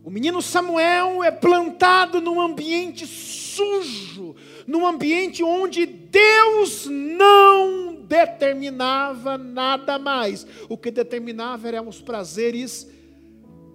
[0.04, 4.36] O menino Samuel é plantado num ambiente sujo,
[4.66, 10.46] num ambiente onde Deus não determinava nada mais.
[10.68, 12.86] O que determinava eram os prazeres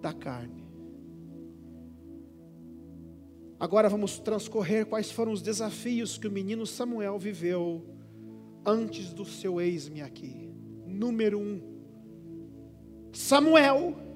[0.03, 0.69] da carne.
[3.59, 7.83] Agora vamos transcorrer quais foram os desafios que o menino Samuel viveu
[8.63, 10.53] antes do seu ex-me aqui.
[10.85, 11.59] Número um,
[13.11, 14.08] Samuel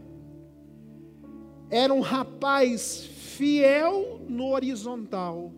[1.69, 5.52] era um rapaz fiel no horizontal,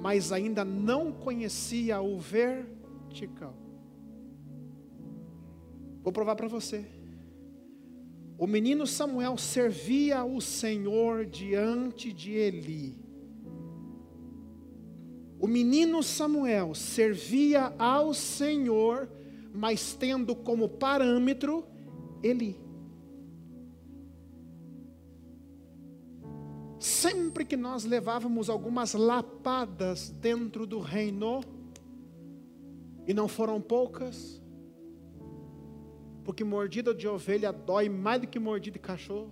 [0.00, 3.54] mas ainda não conhecia o vertical.
[6.02, 6.84] Vou provar para você.
[8.38, 12.96] O menino Samuel servia o Senhor diante de Eli.
[15.38, 19.10] O menino Samuel servia ao Senhor,
[19.52, 21.64] mas tendo como parâmetro
[22.22, 22.69] Eli.
[26.80, 31.42] Sempre que nós levávamos algumas lapadas dentro do reino,
[33.06, 34.42] e não foram poucas,
[36.24, 39.30] porque mordida de ovelha dói mais do que mordida de cachorro.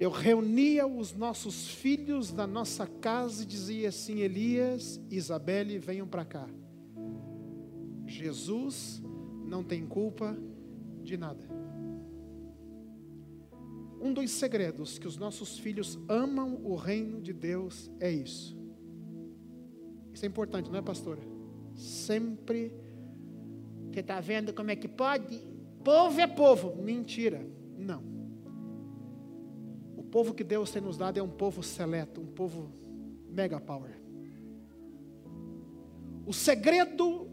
[0.00, 6.24] Eu reunia os nossos filhos da nossa casa e dizia assim: Elias, Isabelle, venham para
[6.24, 6.48] cá.
[8.06, 9.00] Jesus
[9.46, 10.36] não tem culpa
[11.04, 11.63] de nada.
[14.04, 18.54] Um dos segredos que os nossos filhos amam o reino de Deus é isso.
[20.12, 21.22] Isso é importante, não é, pastora?
[21.74, 22.76] Sempre.
[23.90, 25.38] Você está vendo como é que pode?
[25.82, 26.76] Povo é povo.
[26.82, 27.48] Mentira.
[27.78, 28.04] Não.
[29.96, 32.70] O povo que Deus tem nos dado é um povo seleto, um povo
[33.30, 33.98] mega power.
[36.26, 37.26] O segredo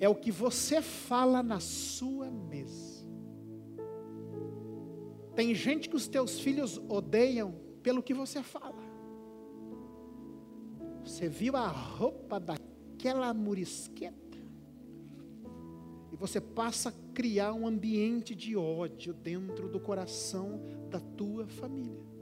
[0.00, 2.91] é o que você fala na sua mesa.
[5.34, 8.82] Tem gente que os teus filhos odeiam pelo que você fala.
[11.04, 14.38] Você viu a roupa daquela murisqueta?
[16.12, 22.12] E você passa a criar um ambiente de ódio dentro do coração da tua família.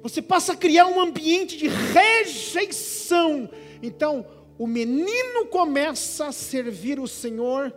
[0.00, 3.50] Você passa a criar um ambiente de rejeição.
[3.82, 4.26] Então,
[4.58, 7.74] o menino começa a servir o Senhor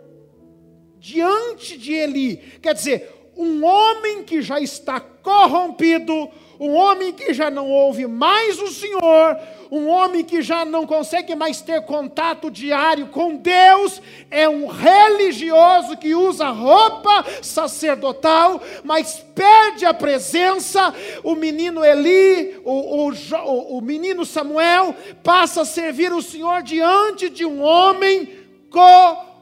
[1.06, 2.36] diante de Eli.
[2.60, 8.60] Quer dizer, um homem que já está corrompido, um homem que já não ouve mais
[8.60, 9.38] o Senhor,
[9.70, 14.02] um homem que já não consegue mais ter contato diário com Deus,
[14.32, 20.92] é um religioso que usa roupa sacerdotal, mas perde a presença.
[21.22, 24.92] O menino Eli, o, o, o menino Samuel,
[25.22, 28.28] passa a servir o Senhor diante de um homem
[28.70, 29.36] corrompido.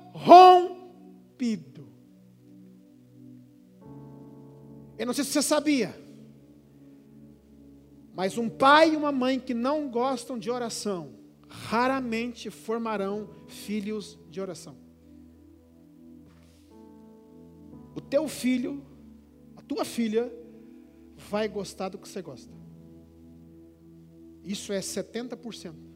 [4.98, 5.94] Eu não sei se você sabia,
[8.14, 11.14] mas um pai e uma mãe que não gostam de oração,
[11.48, 14.76] raramente formarão filhos de oração.
[17.94, 18.84] O teu filho,
[19.56, 20.32] a tua filha,
[21.16, 22.52] vai gostar do que você gosta.
[24.44, 25.93] Isso é 70%.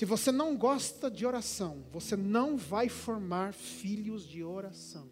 [0.00, 5.10] Se você não gosta de oração, você não vai formar filhos de oração.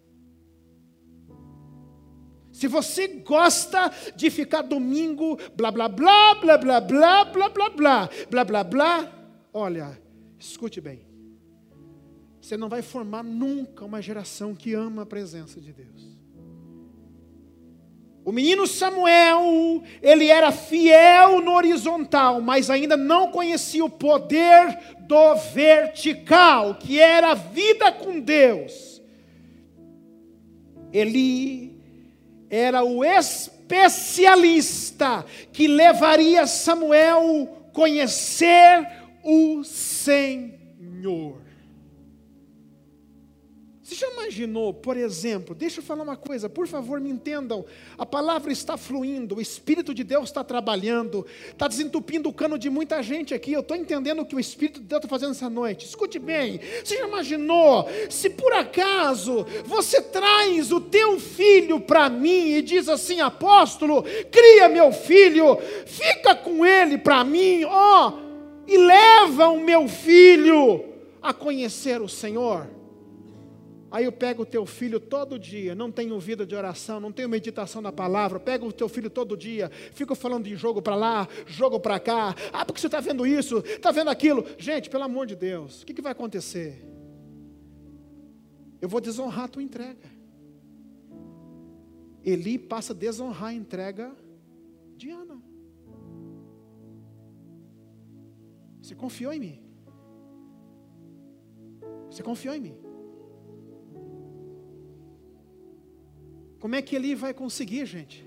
[2.51, 8.11] Se você gosta de ficar domingo, blá blá blá, blá blá blá, blá blá blá,
[8.31, 10.03] blá blá blá, olha,
[10.39, 11.07] escute bem.
[12.41, 16.19] Você não vai formar nunca uma geração que ama a presença de Deus.
[18.29, 25.35] O menino Samuel, ele era fiel no horizontal, mas ainda não conhecia o poder do
[25.55, 29.01] vertical, que era a vida com Deus.
[30.93, 31.81] Eli
[32.51, 33.65] era o especialista
[35.51, 38.87] que levaria Samuel conhecer
[39.25, 41.48] o Senhor.
[43.89, 47.65] Você já imaginou, por exemplo, deixa eu falar uma coisa, por favor, me entendam.
[47.97, 52.69] A palavra está fluindo, o Espírito de Deus está trabalhando, está desentupindo o cano de
[52.69, 53.51] muita gente aqui.
[53.51, 55.87] Eu estou entendendo o que o Espírito de Deus está fazendo essa noite.
[55.87, 62.57] Escute bem, você já imaginou, se por acaso você traz o teu filho para mim
[62.57, 68.13] e diz assim, apóstolo, cria meu filho, fica com ele para mim, ó,
[68.67, 70.85] e leva o meu filho
[71.23, 72.77] a conhecer o Senhor.
[73.91, 77.29] Aí eu pego o teu filho todo dia, não tenho vida de oração, não tenho
[77.29, 81.27] meditação na palavra, pego o teu filho todo dia, fico falando de jogo para lá,
[81.47, 84.45] jogo para cá, ah, porque você está vendo isso, está vendo aquilo.
[84.59, 86.85] Gente, pelo amor de Deus, o que, que vai acontecer?
[88.81, 90.19] Eu vou desonrar a tua entrega.
[92.23, 94.15] Eli passa a desonrar a entrega
[94.97, 95.41] de Ana.
[98.83, 99.63] Você confiou em mim?
[102.11, 102.88] Você confiou em mim?
[106.59, 108.27] Como é que ele vai conseguir, gente?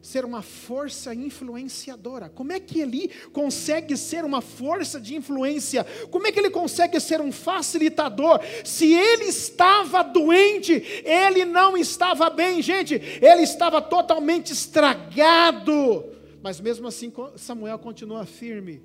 [0.00, 2.28] Ser uma força influenciadora.
[2.28, 5.84] Como é que ele consegue ser uma força de influência?
[6.10, 8.40] Como é que ele consegue ser um facilitador?
[8.64, 10.72] Se ele estava doente,
[11.04, 16.04] ele não estava bem, gente, ele estava totalmente estragado.
[16.40, 18.82] Mas mesmo assim, Samuel continua firme.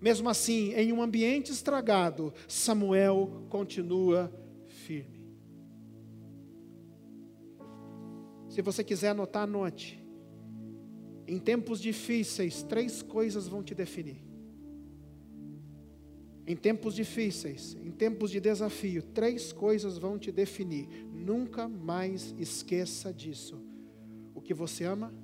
[0.00, 4.32] Mesmo assim, em um ambiente estragado, Samuel continua
[4.66, 5.21] firme.
[8.52, 9.98] Se você quiser anotar, anote.
[11.26, 14.22] Em tempos difíceis, três coisas vão te definir.
[16.46, 20.86] Em tempos difíceis, em tempos de desafio, três coisas vão te definir.
[21.10, 23.58] Nunca mais esqueça disso.
[24.34, 25.14] O que você ama,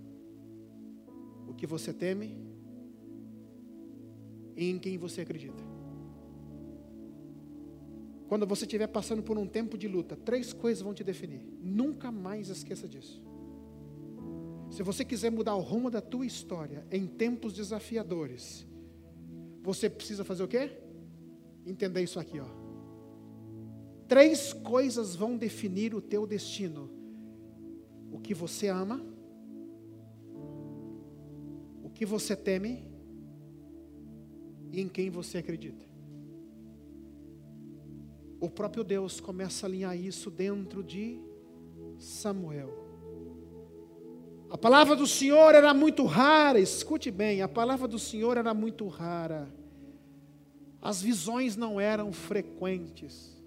[1.46, 2.34] o que você teme
[4.56, 5.67] e em quem você acredita.
[8.28, 11.40] Quando você estiver passando por um tempo de luta, três coisas vão te definir.
[11.62, 13.22] Nunca mais esqueça disso.
[14.70, 18.66] Se você quiser mudar o rumo da tua história em tempos desafiadores,
[19.62, 20.70] você precisa fazer o quê?
[21.64, 22.48] Entender isso aqui, ó.
[24.06, 26.90] Três coisas vão definir o teu destino:
[28.12, 29.02] o que você ama,
[31.82, 32.86] o que você teme
[34.70, 35.87] e em quem você acredita
[38.40, 41.20] o próprio Deus começa a alinhar isso dentro de
[41.98, 42.86] Samuel.
[44.50, 48.86] A palavra do Senhor era muito rara, escute bem, a palavra do Senhor era muito
[48.88, 49.48] rara.
[50.80, 53.37] As visões não eram frequentes.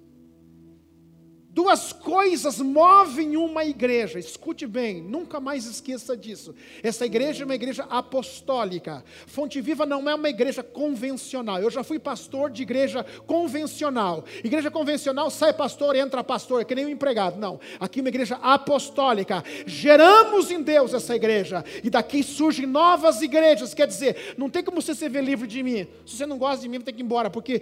[1.54, 6.56] Duas coisas movem uma igreja, escute bem, nunca mais esqueça disso.
[6.82, 9.04] Essa igreja é uma igreja apostólica.
[9.28, 11.60] Fonte Viva não é uma igreja convencional.
[11.60, 14.24] Eu já fui pastor de igreja convencional.
[14.42, 17.38] Igreja convencional sai pastor, entra pastor, é que nem um empregado.
[17.38, 19.44] Não, aqui é uma igreja apostólica.
[19.66, 23.74] Geramos em Deus essa igreja, e daqui surgem novas igrejas.
[23.74, 25.86] Quer dizer, não tem como você ser livre de mim.
[26.06, 27.62] Se você não gosta de mim, tem que ir embora, porque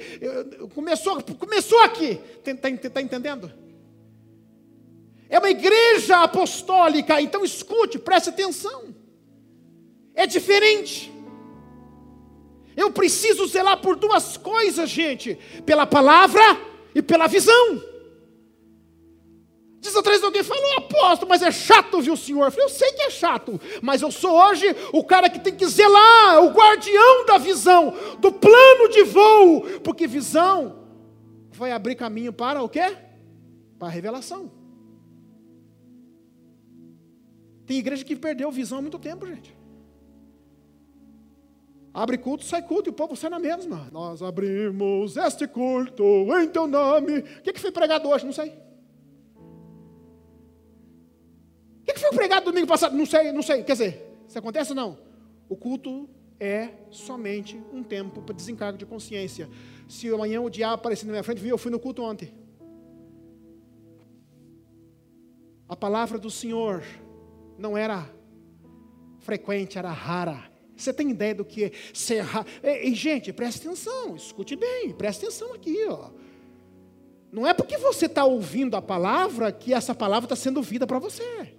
[0.76, 2.20] começou, começou aqui.
[2.46, 3.52] Está tá entendendo?
[5.30, 8.96] É uma igreja apostólica, então escute, preste atenção.
[10.16, 11.14] É diferente.
[12.76, 16.42] Eu preciso zelar por duas coisas, gente: pela palavra
[16.96, 17.84] e pela visão.
[19.82, 22.46] Diz atrás alguém falou, apóstolo, mas é chato, viu, senhor?
[22.46, 25.56] Eu falei, eu sei que é chato, mas eu sou hoje o cara que tem
[25.56, 30.80] que zelar, o guardião da visão, do plano de voo, porque visão
[31.52, 32.94] vai abrir caminho para o quê?
[33.78, 34.59] Para a revelação.
[37.70, 39.56] Tem igreja que perdeu visão há muito tempo, gente.
[41.94, 43.88] Abre culto, sai culto e o povo sai na mesma.
[43.92, 46.04] Nós abrimos este culto
[46.42, 47.20] em teu nome.
[47.20, 48.26] O que, que foi pregado hoje?
[48.26, 48.50] Não sei.
[51.82, 52.98] O que, que foi pregado domingo passado?
[52.98, 53.62] Não sei, não sei.
[53.64, 54.98] Quer dizer, isso acontece ou não?
[55.48, 56.10] O culto
[56.40, 59.48] é somente um tempo para desencargo de consciência.
[59.88, 62.34] Se amanhã o diabo aparecer na minha frente, viu, eu fui no culto ontem.
[65.68, 66.84] A palavra do Senhor
[67.60, 68.10] não era
[69.20, 70.50] frequente, era rara.
[70.76, 72.48] Você tem ideia do que é ser raro?
[72.64, 75.86] E, gente, preste atenção, escute bem, preste atenção aqui.
[75.88, 76.10] Ó.
[77.32, 80.98] Não é porque você está ouvindo a palavra que essa palavra está sendo ouvida para
[80.98, 81.59] você.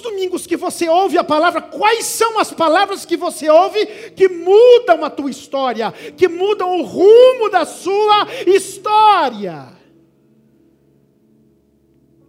[0.00, 5.04] Domingos que você ouve a palavra, quais são as palavras que você ouve que mudam
[5.04, 9.68] a tua história, que mudam o rumo da sua história?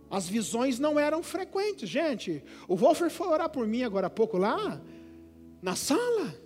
[0.10, 2.44] As visões não eram frequentes, gente.
[2.68, 4.80] O Wolfer foi orar por mim agora há pouco lá,
[5.62, 6.44] na sala.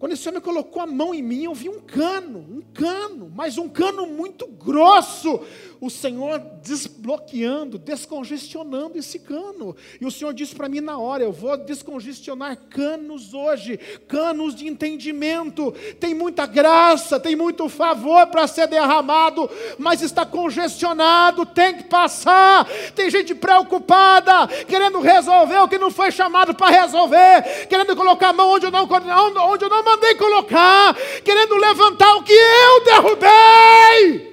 [0.00, 3.58] Quando esse homem colocou a mão em mim, eu vi um cano, um cano, mas
[3.58, 5.40] um cano muito grosso.
[5.80, 9.74] O Senhor desbloqueando, descongestionando esse cano.
[9.98, 14.68] E o Senhor disse para mim na hora: eu vou descongestionar canos hoje, canos de
[14.68, 15.72] entendimento.
[15.98, 22.68] Tem muita graça, tem muito favor para ser derramado, mas está congestionado, tem que passar.
[22.94, 28.32] Tem gente preocupada, querendo resolver o que não foi chamado para resolver, querendo colocar a
[28.34, 34.29] mão onde eu não, onde eu não mandei colocar, querendo levantar o que eu derrubei.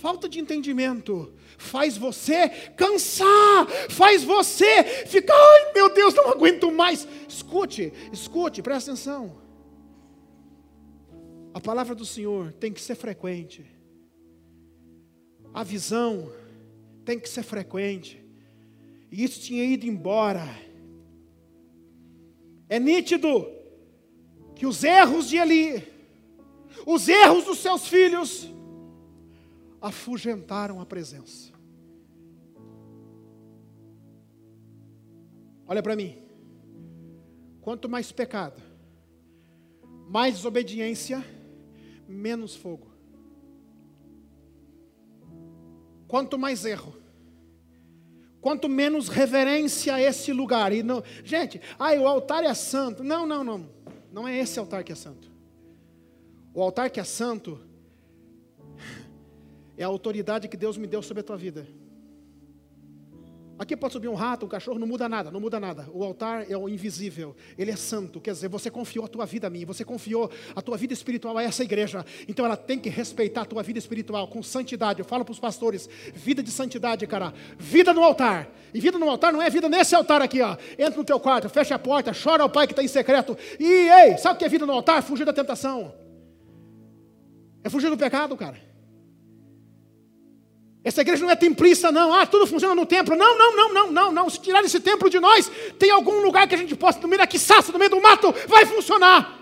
[0.00, 7.06] Falta de entendimento faz você cansar, faz você ficar, ai meu Deus, não aguento mais.
[7.28, 9.38] Escute, escute, presta atenção.
[11.52, 13.64] A palavra do Senhor tem que ser frequente.
[15.52, 16.32] A visão
[17.04, 18.24] tem que ser frequente.
[19.12, 20.48] E isso tinha ido embora.
[22.70, 23.46] É nítido
[24.54, 25.82] que os erros de Eli,
[26.86, 28.48] os erros dos seus filhos,
[29.80, 31.52] afugentaram a presença.
[35.66, 36.16] Olha para mim.
[37.60, 38.60] Quanto mais pecado,
[40.08, 41.24] mais desobediência,
[42.08, 42.90] menos fogo.
[46.08, 46.96] Quanto mais erro,
[48.40, 50.72] quanto menos reverência a esse lugar.
[50.72, 53.04] E não, gente, ai, o altar é santo.
[53.04, 53.70] Não, não, não.
[54.12, 55.30] Não é esse altar que é santo.
[56.52, 57.60] O altar que é santo
[59.80, 61.66] é a autoridade que Deus me deu sobre a tua vida.
[63.58, 65.88] Aqui pode subir um rato, um cachorro, não muda nada, não muda nada.
[65.92, 68.20] O altar é o invisível, ele é santo.
[68.20, 71.38] Quer dizer, você confiou a tua vida a mim, você confiou a tua vida espiritual
[71.38, 72.04] a essa igreja.
[72.28, 74.98] Então ela tem que respeitar a tua vida espiritual com santidade.
[74.98, 77.32] Eu falo para os pastores: vida de santidade, cara.
[77.58, 78.50] Vida no altar.
[78.74, 80.58] E vida no altar não é vida nesse altar aqui, ó.
[80.78, 83.36] Entra no teu quarto, fecha a porta, chora ao pai que está em secreto.
[83.58, 85.02] E ei, sabe o que é vida no altar?
[85.02, 85.94] Fugir da tentação.
[87.64, 88.69] É fugir do pecado, cara.
[90.82, 92.14] Essa igreja não é templista, não.
[92.14, 93.14] Ah, tudo funciona no templo.
[93.14, 94.30] Não, não, não, não, não, não.
[94.30, 97.20] Se tirar esse templo de nós, tem algum lugar que a gente possa, no meio
[97.20, 97.28] da
[97.72, 99.38] no meio do mato, vai funcionar.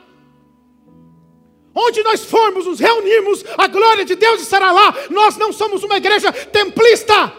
[1.72, 4.93] Onde nós formos, nos reunirmos, a glória de Deus estará lá.
[5.11, 7.32] Nós não somos uma igreja templista.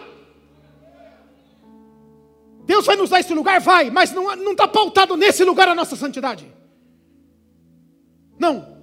[2.64, 3.60] Deus vai nos dar esse lugar?
[3.60, 6.50] Vai, mas não está pautado nesse lugar a nossa santidade.
[8.38, 8.78] Não.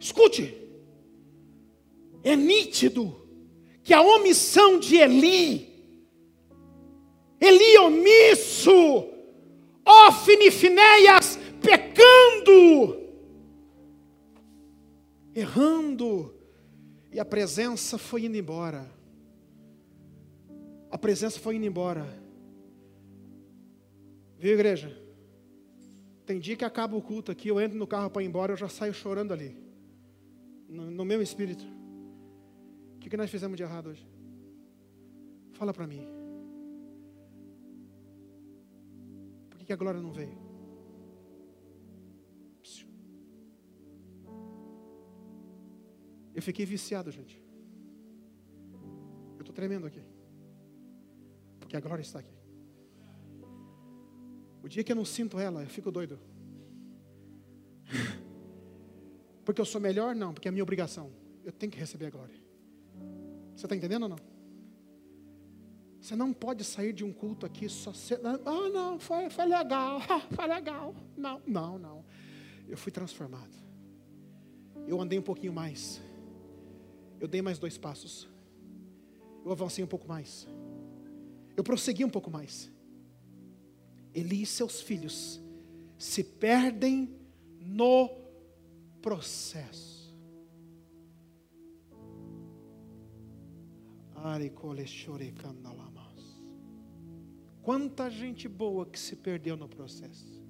[0.00, 0.56] Escute.
[2.24, 3.17] É nítido
[3.88, 5.66] que a omissão de Eli,
[7.40, 9.08] Eli omisso,
[9.82, 13.00] Ofne Finéias pecando,
[15.34, 16.34] errando,
[17.10, 18.92] e a presença foi indo embora.
[20.90, 22.06] A presença foi indo embora.
[24.38, 24.94] Viu, igreja?
[26.26, 28.56] Tem dia que acaba o culto aqui, eu entro no carro para ir embora, eu
[28.58, 29.56] já saio chorando ali,
[30.68, 31.77] no, no meu espírito.
[32.98, 34.04] O que, que nós fizemos de errado hoje?
[35.52, 36.04] Fala para mim.
[39.48, 40.48] Por que, que a glória não veio?
[46.34, 47.42] Eu fiquei viciado, gente.
[49.36, 50.00] Eu estou tremendo aqui.
[51.58, 52.38] Porque a glória está aqui.
[54.62, 56.16] O dia que eu não sinto ela, eu fico doido.
[59.44, 60.14] Porque eu sou melhor?
[60.14, 61.10] Não, porque é minha obrigação.
[61.42, 62.37] Eu tenho que receber a glória.
[63.58, 64.18] Você está entendendo ou não?
[66.00, 68.20] Você não pode sair de um culto aqui só ser.
[68.24, 70.00] Ah, não, foi, foi legal,
[70.30, 70.94] foi legal.
[71.16, 72.04] Não, não, não.
[72.68, 73.50] Eu fui transformado.
[74.86, 76.00] Eu andei um pouquinho mais.
[77.18, 78.28] Eu dei mais dois passos.
[79.44, 80.46] Eu avancei um pouco mais.
[81.56, 82.70] Eu prossegui um pouco mais.
[84.14, 85.40] Eli e seus filhos
[85.98, 87.12] se perdem
[87.58, 88.08] no
[89.02, 89.97] processo.
[97.62, 100.42] Quanta gente boa que se perdeu no processo.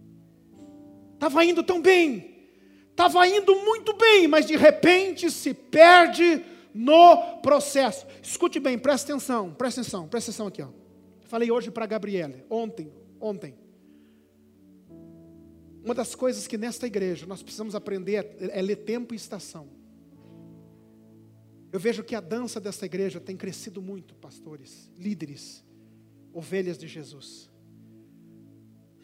[1.14, 2.48] Estava indo tão bem,
[2.90, 8.06] estava indo muito bem, mas de repente se perde no processo.
[8.22, 10.62] Escute bem, presta atenção, presta atenção, presta atenção aqui.
[10.62, 10.68] Ó.
[11.22, 13.54] Falei hoje para a Gabriele, ontem, ontem.
[15.82, 19.77] Uma das coisas que nesta igreja nós precisamos aprender é, é ler tempo e estação.
[21.70, 25.64] Eu vejo que a dança dessa igreja tem crescido muito, pastores, líderes,
[26.32, 27.47] ovelhas de Jesus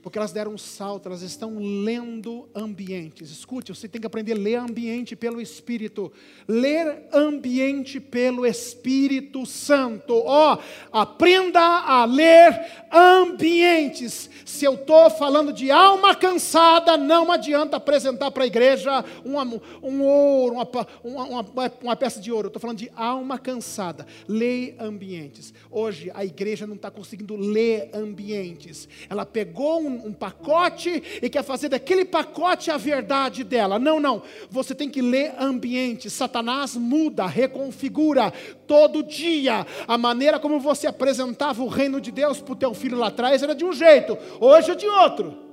[0.05, 3.31] porque elas deram um salto, elas estão lendo ambientes.
[3.31, 6.13] Escute, você tem que aprender a ler ambiente pelo Espírito.
[6.47, 10.13] Ler ambiente pelo Espírito Santo.
[10.27, 10.59] Ó, oh,
[10.93, 14.29] aprenda a ler ambientes.
[14.45, 19.43] Se eu estou falando de alma cansada, não adianta apresentar para a igreja uma,
[19.83, 20.57] um ouro,
[21.03, 22.49] uma, uma, uma peça de ouro.
[22.49, 24.07] Estou falando de alma cansada.
[24.29, 25.55] Leia ambientes.
[25.71, 28.87] Hoje a igreja não está conseguindo ler ambientes.
[29.09, 33.79] Ela pegou um um, pacote e quer fazer daquele pacote a verdade dela.
[33.79, 34.23] Não, não.
[34.51, 36.11] Você tem que ler ambiente.
[36.11, 38.33] Satanás muda, reconfigura
[38.67, 39.67] todo dia.
[39.87, 43.43] A maneira como você apresentava o reino de Deus para o teu filho lá atrás
[43.43, 45.45] era de um jeito, hoje é de outro.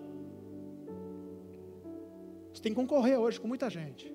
[2.53, 4.13] Você tem que concorrer hoje com muita gente.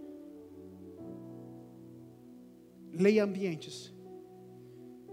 [2.93, 3.93] Leia ambientes.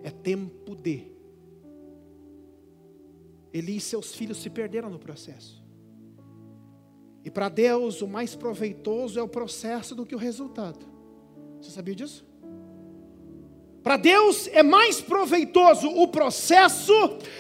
[0.04, 1.13] É tempo de
[3.54, 5.64] Eli e seus filhos se perderam no processo.
[7.24, 10.86] E para Deus, o mais proveitoso é o processo do que o resultado.
[11.62, 12.26] Você sabia disso?
[13.84, 16.94] Para Deus é mais proveitoso o processo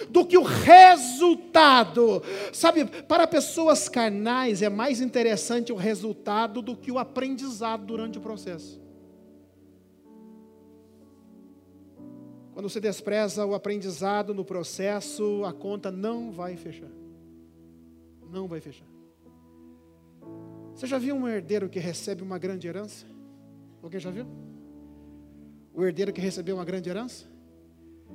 [0.09, 2.21] do que o resultado.
[2.51, 8.21] Sabe, para pessoas carnais é mais interessante o resultado do que o aprendizado durante o
[8.21, 8.82] processo.
[12.53, 16.91] Quando você despreza o aprendizado no processo, a conta não vai fechar.
[18.29, 18.85] Não vai fechar.
[20.73, 23.05] Você já viu um herdeiro que recebe uma grande herança?
[23.81, 24.25] Alguém já viu?
[25.73, 27.25] O herdeiro que recebeu uma grande herança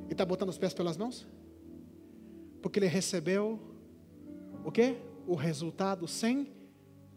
[0.09, 1.27] e está botando os pés pelas mãos?
[2.63, 3.61] Porque ele recebeu
[4.65, 4.97] o quê?
[5.27, 6.53] O resultado sem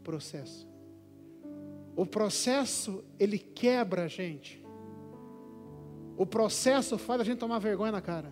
[0.03, 0.67] processo.
[1.95, 4.60] O processo, ele quebra a gente.
[6.17, 8.31] O processo faz a gente tomar vergonha na cara.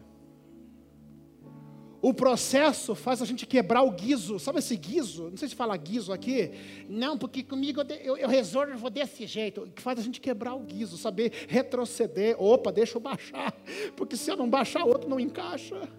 [2.01, 4.39] O processo faz a gente quebrar o guiso.
[4.39, 5.29] Sabe esse guiso?
[5.29, 6.51] Não sei se fala guiso aqui.
[6.87, 9.69] Não, porque comigo eu, eu resolvo desse jeito.
[9.75, 12.41] Que faz a gente quebrar o guiso, saber retroceder.
[12.41, 13.53] Opa, deixa eu baixar.
[13.97, 15.89] Porque se eu não baixar, outro não encaixa.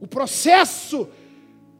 [0.00, 1.08] O processo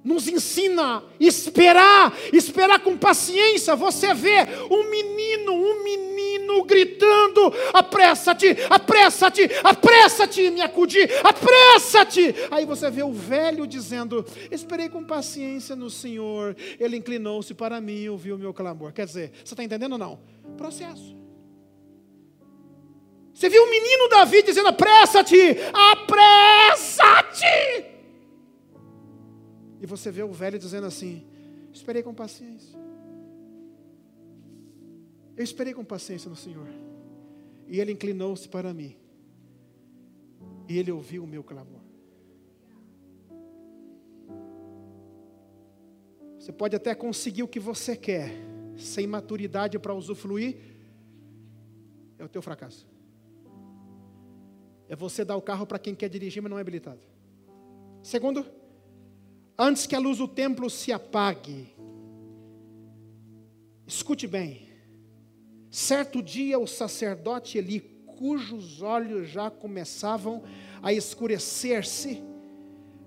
[0.09, 3.77] nos ensina esperar, esperar com paciência.
[3.77, 4.39] Você vê
[4.71, 12.35] um menino, um menino gritando: apressa-te, apressa-te, apressa-te, me acudir, apressa-te.
[12.51, 17.99] Aí você vê o velho dizendo: esperei com paciência no Senhor, ele inclinou-se para mim
[17.99, 18.93] e ouviu o meu clamor.
[18.93, 20.19] Quer dizer, você está entendendo ou não?
[20.57, 21.15] Processo.
[23.35, 25.59] Você viu o menino Davi dizendo: apressa-te,
[25.93, 27.45] apressa-te.
[29.81, 31.27] E você vê o velho dizendo assim:
[31.73, 32.79] Esperei com paciência.
[35.37, 36.67] Eu esperei com paciência no Senhor.
[37.69, 38.97] E ele inclinou-se para mim.
[40.69, 41.81] E ele ouviu o meu clamor.
[46.39, 48.31] Você pode até conseguir o que você quer,
[48.77, 50.57] sem maturidade para usufruir,
[52.19, 52.89] é o teu fracasso.
[54.89, 57.01] É você dar o carro para quem quer dirigir, mas não é habilitado.
[58.03, 58.47] Segundo,
[59.59, 61.75] antes que a luz do templo se apague.
[63.87, 64.69] Escute bem.
[65.71, 70.45] Certo dia o sacerdote Eli, cujos olhos já começavam
[70.81, 72.23] a escurecer-se,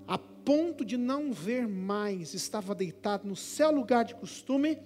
[0.06, 4.78] a ponto de não ver mais, estava deitado no seu lugar de costume,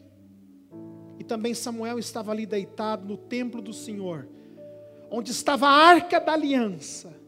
[1.19, 4.29] e também Samuel estava ali deitado no templo do Senhor,
[5.11, 7.26] onde estava a arca da aliança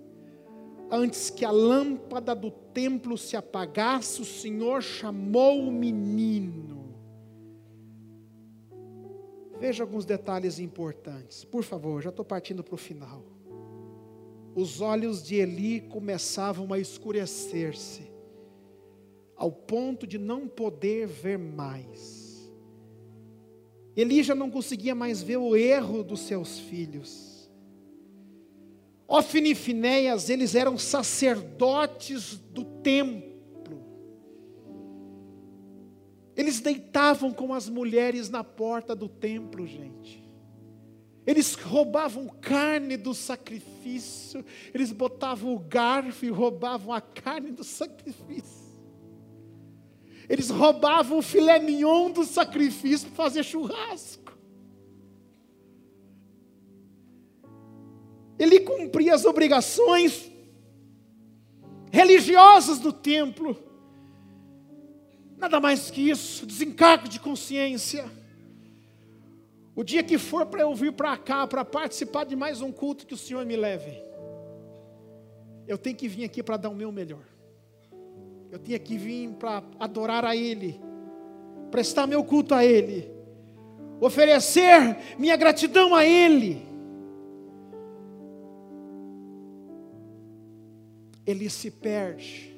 [0.91, 6.95] antes que a lâmpada do templo se apagasse, o Senhor chamou o menino.
[9.59, 13.24] Veja alguns detalhes importantes, por favor, já estou partindo para o final.
[14.55, 18.11] Os olhos de Eli começavam a escurecer-se,
[19.36, 22.53] ao ponto de não poder ver mais.
[23.97, 27.28] Eli já não conseguia mais ver o erro dos seus filhos.
[29.09, 33.83] Ofni e Finéias, eles eram sacerdotes do templo.
[36.37, 40.23] Eles deitavam com as mulheres na porta do templo, gente.
[41.27, 44.45] Eles roubavam carne do sacrifício,
[44.75, 48.69] eles botavam o garfo e roubavam a carne do sacrifício.
[50.29, 54.28] Eles roubavam o filé mignon do sacrifício para fazer churrasco.
[58.39, 60.30] Ele cumpria as obrigações
[61.91, 63.59] religiosas do templo.
[65.36, 68.05] Nada mais que isso, desencargo de consciência.
[69.74, 73.07] O dia que for para eu vir para cá, para participar de mais um culto
[73.07, 73.97] que o Senhor me leve,
[75.66, 77.24] eu tenho que vir aqui para dar o meu melhor.
[78.51, 80.80] Eu tenho que vir para adorar a Ele,
[81.70, 83.11] prestar meu culto a Ele,
[84.01, 86.68] oferecer minha gratidão a Ele.
[91.29, 92.57] Ele se perde.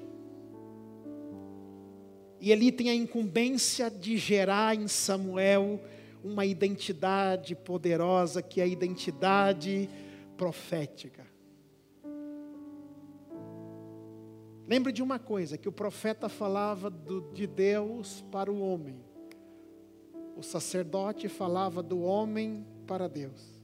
[2.41, 5.81] E ele tem a incumbência de gerar em Samuel
[6.23, 9.91] uma identidade poderosa, que é a identidade
[10.37, 11.27] profética.
[14.69, 19.05] Lembre de uma coisa: que o profeta falava do, de Deus para o homem,
[20.37, 23.60] o sacerdote falava do homem para Deus.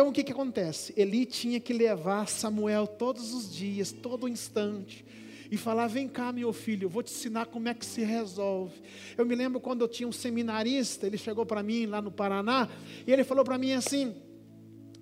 [0.00, 0.94] Então o que, que acontece?
[0.96, 5.04] Eli tinha que levar Samuel todos os dias, todo instante,
[5.50, 8.80] e falar: Vem cá, meu filho, eu vou te ensinar como é que se resolve.
[9.18, 12.66] Eu me lembro quando eu tinha um seminarista, ele chegou para mim lá no Paraná,
[13.06, 14.14] e ele falou para mim assim: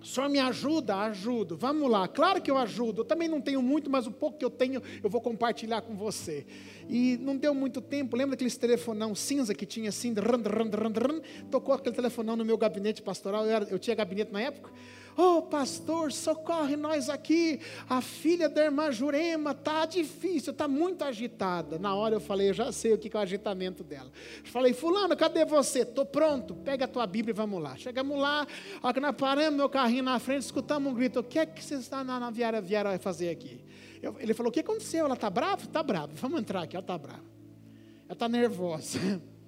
[0.05, 0.95] senhor me ajuda?
[0.95, 1.57] Ajudo.
[1.57, 2.07] Vamos lá.
[2.07, 3.01] Claro que eu ajudo.
[3.01, 5.95] Eu também não tenho muito, mas o pouco que eu tenho eu vou compartilhar com
[5.95, 6.45] você.
[6.89, 8.15] E não deu muito tempo.
[8.15, 10.13] Lembra aquele telefonão cinza que tinha assim?
[10.13, 11.21] Rand, rand, rand, rand,
[11.51, 13.45] tocou aquele telefonão no meu gabinete pastoral.
[13.45, 14.71] Eu, era, eu tinha gabinete na época.
[15.21, 17.59] Oh, pastor, socorre nós aqui.
[17.89, 21.77] A filha da irmã Jurema está difícil, está muito agitada.
[21.77, 24.09] Na hora eu falei, eu já sei o que é o agitamento dela.
[24.45, 25.79] falei, Fulano, cadê você?
[25.79, 27.75] Estou pronto, pega a tua Bíblia e vamos lá.
[27.75, 28.47] Chegamos lá,
[28.81, 31.61] ó, que nós paramos meu carrinho na frente, escutamos um grito: O que é que
[31.61, 33.61] você está na, na viária, viária fazer aqui?
[34.01, 35.03] Eu, ele falou: O que aconteceu?
[35.03, 35.63] Ela está brava?
[35.63, 36.13] Está brava.
[36.13, 37.25] Vamos entrar aqui, ela está brava.
[38.05, 39.21] Ela está nervosa.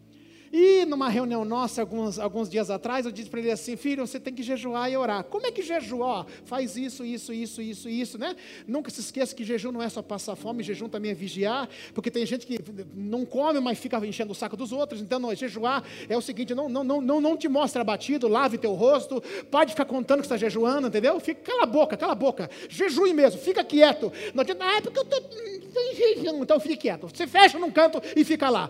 [0.52, 4.20] E numa reunião nossa, alguns, alguns dias atrás, eu disse para ele assim: Filho, você
[4.20, 5.24] tem que jejuar e orar.
[5.24, 6.26] Como é que jejua?
[6.44, 8.36] faz isso, isso, isso, isso, isso, né?
[8.68, 12.12] Nunca se esqueça que jejum não é só passar fome, jejum também é vigiar, porque
[12.12, 12.60] tem gente que
[12.94, 15.02] não come, mas fica enchendo o saco dos outros.
[15.02, 18.58] Então, não, jejuar é o seguinte: não, não, não, não, não te mostre abatido, lave
[18.58, 21.18] teu rosto, pode ficar contando que está jejuando, entendeu?
[21.22, 24.12] Fica, cala a boca, cala a boca, jejue mesmo, fica quieto.
[24.34, 27.08] Não adianta, ah, é porque eu estou em jejum, então fique quieto.
[27.08, 28.70] Você fecha num canto e fica lá.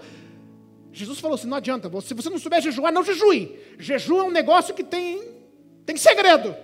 [0.91, 3.57] Jesus falou assim: não adianta, se você não souber jejuar, não jejue.
[3.79, 5.21] Jejum é um negócio que tem,
[5.85, 6.55] tem segredo.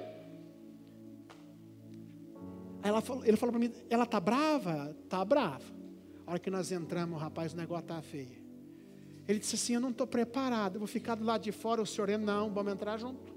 [2.83, 4.95] Aí ela falou, ele falou para mim: ela está brava?
[5.03, 5.63] Está brava.
[6.25, 8.45] A hora que nós entramos, rapaz, o negócio está feio.
[9.27, 11.81] Ele disse assim: Eu não estou preparado, eu vou ficar do lado de fora.
[11.81, 13.33] O senhor, não, vamos entrar junto.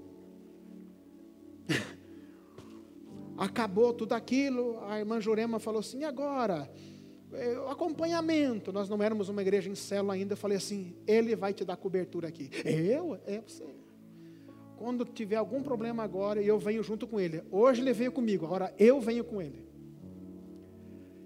[3.37, 4.79] Acabou tudo aquilo.
[4.85, 6.69] A irmã Jurema falou assim: E agora?
[7.33, 8.71] É, acompanhamento.
[8.71, 10.33] Nós não éramos uma igreja em célula ainda.
[10.33, 12.49] Eu falei assim: Ele vai te dar cobertura aqui.
[12.65, 13.19] Eu?
[13.25, 13.65] É você.
[14.77, 17.43] Quando tiver algum problema agora, eu venho junto com ele.
[17.51, 19.63] Hoje ele veio comigo, agora eu venho com ele.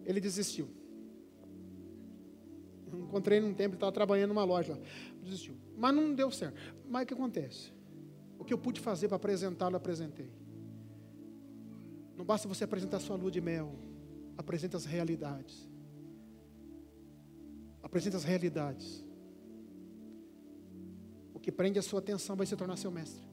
[0.06, 0.68] Ele desistiu.
[2.94, 4.78] Encontrei num tempo, ele estava trabalhando numa loja.
[5.24, 5.56] Desistiu.
[5.78, 6.60] Mas não deu certo.
[6.90, 7.72] Mas o que acontece?
[8.38, 10.30] O que eu pude fazer para apresentá-lo, apresentei.
[12.18, 13.74] Não basta você apresentar sua lua de mel,
[14.38, 15.68] apresenta as realidades.
[17.96, 19.06] Apresenta as realidades.
[21.34, 23.26] O que prende a sua atenção vai se tornar seu mestre.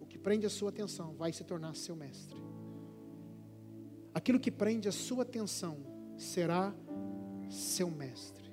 [0.00, 2.40] O que prende a sua atenção vai se tornar seu mestre.
[4.14, 5.76] Aquilo que prende a sua atenção
[6.16, 6.72] será
[7.50, 8.48] seu mestre.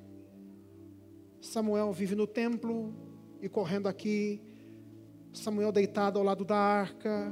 [1.40, 2.92] Samuel vive no templo
[3.44, 4.42] e correndo aqui.
[5.32, 7.32] Samuel deitado ao lado da arca.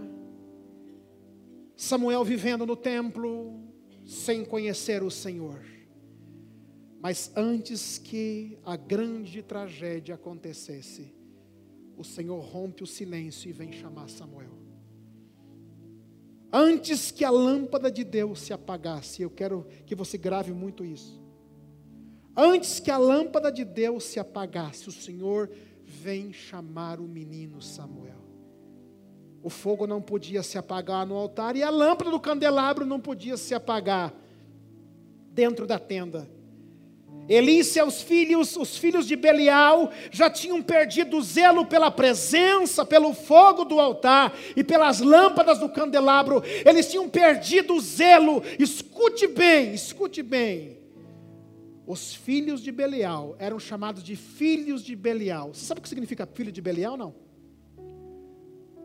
[1.75, 3.59] Samuel vivendo no templo
[4.05, 5.76] sem conhecer o Senhor.
[7.07, 11.15] Mas antes que a grande tragédia acontecesse,
[11.95, 14.51] o Senhor rompe o silêncio e vem chamar Samuel.
[16.51, 21.17] Antes que a lâmpada de Deus se apagasse, eu quero que você grave muito isso.
[22.35, 25.49] Antes que a lâmpada de Deus se apagasse, o Senhor
[25.85, 28.21] vem chamar o menino Samuel.
[29.41, 33.37] O fogo não podia se apagar no altar e a lâmpada do candelabro não podia
[33.37, 34.13] se apagar
[35.31, 36.35] dentro da tenda.
[37.29, 42.85] Eli e seus filhos, os filhos de Belial, já tinham perdido o zelo pela presença,
[42.85, 46.43] pelo fogo do altar e pelas lâmpadas do candelabro.
[46.65, 48.41] Eles tinham perdido o zelo.
[48.57, 50.77] Escute bem, escute bem.
[51.85, 55.53] Os filhos de Belial eram chamados de filhos de Belial.
[55.53, 56.97] Você sabe o que significa filho de Belial?
[56.97, 57.26] Não.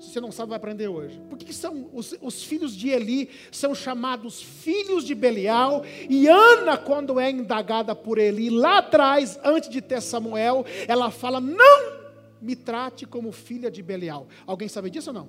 [0.03, 1.23] Se você não sabe, vai aprender hoje.
[1.31, 5.85] Por que, são os, os, filhos de Eli são chamados filhos de Belial?
[6.11, 11.41] E Ana, quando é indagada por Eli, lá atrás, antes de ter Samuel, ela fala:
[11.41, 12.03] Não
[12.41, 14.27] me trate como filha de Belial.
[14.45, 15.29] Alguém sabe disso ou não?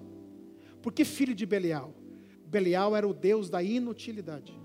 [0.82, 1.94] Por que filho de Belial?
[2.48, 4.60] Belial era o deus da inutilidade.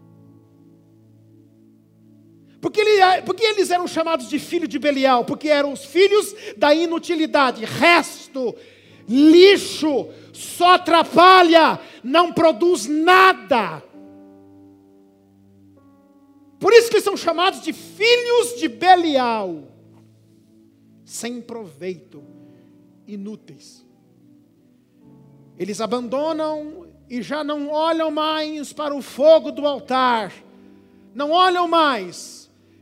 [2.62, 5.22] Porque, ele, porque eles eram chamados de filho de Belial?
[5.26, 8.56] Porque eram os filhos da inutilidade, resto,
[9.08, 13.82] lixo, só atrapalha, não produz nada.
[16.60, 19.62] Por isso que são chamados de filhos de Belial,
[21.04, 22.22] sem proveito,
[23.06, 23.86] inúteis.
[25.58, 30.32] Eles abandonam e já não olham mais para o fogo do altar,
[31.14, 32.37] não olham mais.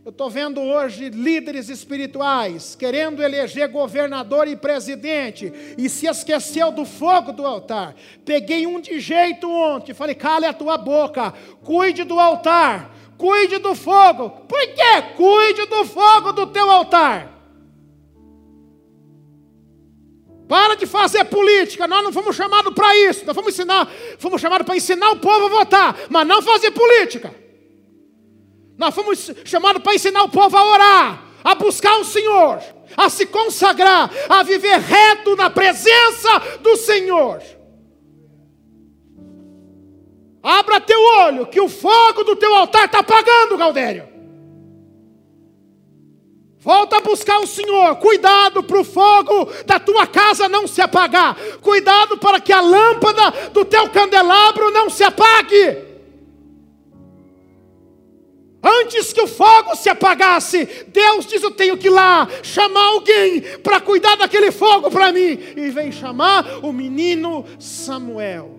[0.07, 6.85] Eu estou vendo hoje líderes espirituais querendo eleger governador e presidente e se esqueceu do
[6.85, 7.93] fogo do altar.
[8.25, 11.35] Peguei um de jeito ontem, falei: cale a tua boca,
[11.65, 14.31] cuide do altar, cuide do fogo.
[14.31, 15.03] Por quê?
[15.17, 17.33] Cuide do fogo do teu altar.
[20.47, 23.91] Para de fazer política, nós não fomos chamados para isso, nós fomos ensinar,
[24.21, 27.46] fomos chamados para ensinar o povo a votar, mas não fazer política.
[28.77, 32.61] Nós fomos chamados para ensinar o povo a orar, a buscar o Senhor,
[32.97, 37.43] a se consagrar, a viver reto na presença do Senhor.
[40.43, 44.17] Abra teu olho, que o fogo do teu altar está apagando, Galdério.
[46.59, 47.95] Volta a buscar o Senhor.
[47.97, 51.37] Cuidado para o fogo da tua casa não se apagar.
[51.63, 55.86] Cuidado para que a lâmpada do teu candelabro não se apague.
[58.67, 63.41] Antes que o fogo se apagasse, Deus diz: Eu tenho que ir lá chamar alguém
[63.63, 65.39] para cuidar daquele fogo para mim.
[65.57, 68.59] E vem chamar o menino Samuel.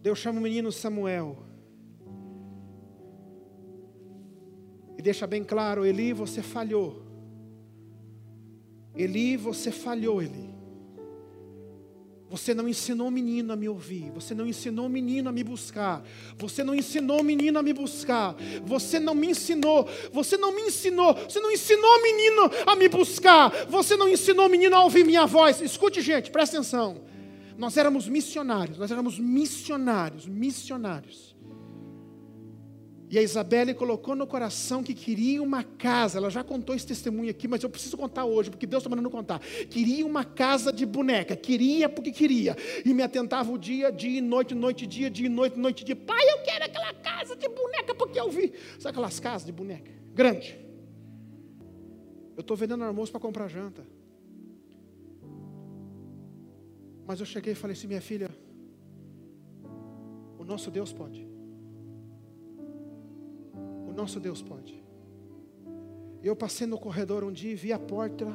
[0.00, 1.38] Deus chama o menino Samuel.
[4.96, 7.02] E deixa bem claro: Eli, você falhou.
[8.94, 10.51] Eli, você falhou, Eli.
[12.32, 14.10] Você não ensinou o menino a me ouvir.
[14.14, 16.02] Você não ensinou o menino a me buscar.
[16.38, 18.34] Você não ensinou o menino a me buscar.
[18.64, 19.86] Você não me ensinou.
[20.10, 21.12] Você não me ensinou.
[21.12, 23.50] Você não ensinou o menino a me buscar.
[23.68, 25.60] Você não ensinou o menino a ouvir minha voz.
[25.60, 27.02] Escute, gente, presta atenção.
[27.58, 31.31] Nós éramos missionários, nós éramos missionários, missionários.
[33.12, 36.16] E a Isabelle colocou no coração que queria uma casa.
[36.16, 39.10] Ela já contou esse testemunho aqui, mas eu preciso contar hoje, porque Deus está mandando
[39.10, 39.38] contar.
[39.38, 41.36] Queria uma casa de boneca.
[41.36, 42.56] Queria porque queria.
[42.82, 45.94] E me atentava o dia, dia, noite, noite, dia, dia, noite, noite, dia.
[45.94, 48.50] Pai, eu quero aquela casa de boneca, porque eu vi.
[48.78, 49.92] Sabe aquelas casas de boneca?
[50.14, 50.58] Grande.
[52.34, 53.86] Eu estou vendendo almoço para comprar janta.
[57.06, 58.30] Mas eu cheguei e falei assim: minha filha,
[60.38, 61.31] o nosso Deus pode.
[63.92, 64.82] O nosso Deus pode.
[66.22, 68.26] Eu passei no corredor um dia e vi a porta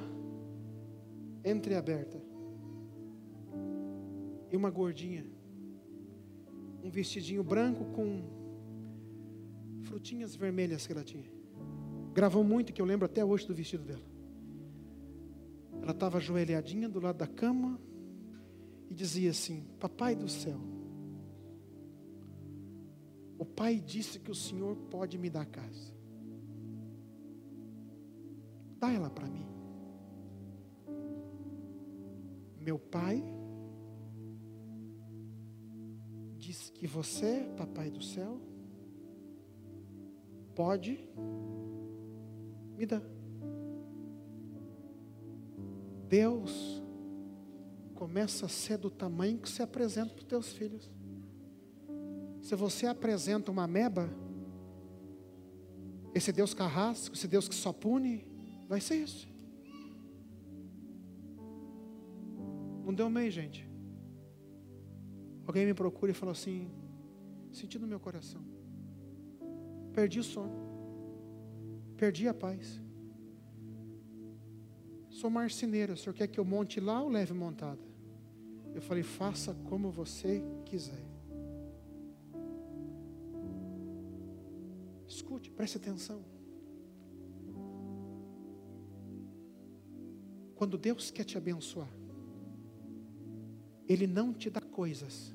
[1.44, 2.22] entreaberta.
[4.52, 5.26] E uma gordinha,
[6.84, 8.22] um vestidinho branco com
[9.82, 11.32] frutinhas vermelhas que ela tinha.
[12.14, 14.06] Gravou muito, que eu lembro até hoje do vestido dela.
[15.82, 17.80] Ela estava ajoelhadinha do lado da cama,
[18.90, 20.60] e dizia assim: Papai do céu,
[23.38, 25.94] o pai disse que o Senhor pode me dar casa.
[28.80, 29.46] Dá ela para mim.
[32.60, 33.24] Meu pai
[36.38, 38.40] disse que você, papai do céu,
[40.56, 41.00] pode
[42.78, 43.02] me dar.
[46.08, 46.82] Deus
[47.96, 50.90] começa a ser do tamanho que você apresenta para os teus filhos.
[52.48, 54.10] Se você apresenta uma meba,
[56.16, 58.26] esse Deus carrasco, esse Deus que só pune,
[58.70, 59.28] vai ser isso.
[62.86, 63.70] Não deu meio, gente.
[65.46, 66.72] Alguém me procura e falou assim:
[67.52, 68.42] senti no meu coração,
[69.92, 70.56] perdi o sono,
[71.98, 72.82] perdi a paz.
[75.10, 77.82] Sou marceneiro, o senhor quer que eu monte lá ou leve montada?
[78.74, 81.07] Eu falei, faça como você quiser.
[85.58, 86.24] Preste atenção.
[90.56, 91.90] Quando Deus quer te abençoar,
[93.90, 95.34] Ele não te dá coisas,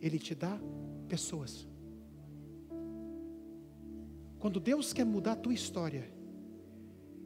[0.00, 0.58] Ele te dá
[1.08, 1.66] pessoas.
[4.38, 6.08] Quando Deus quer mudar a tua história,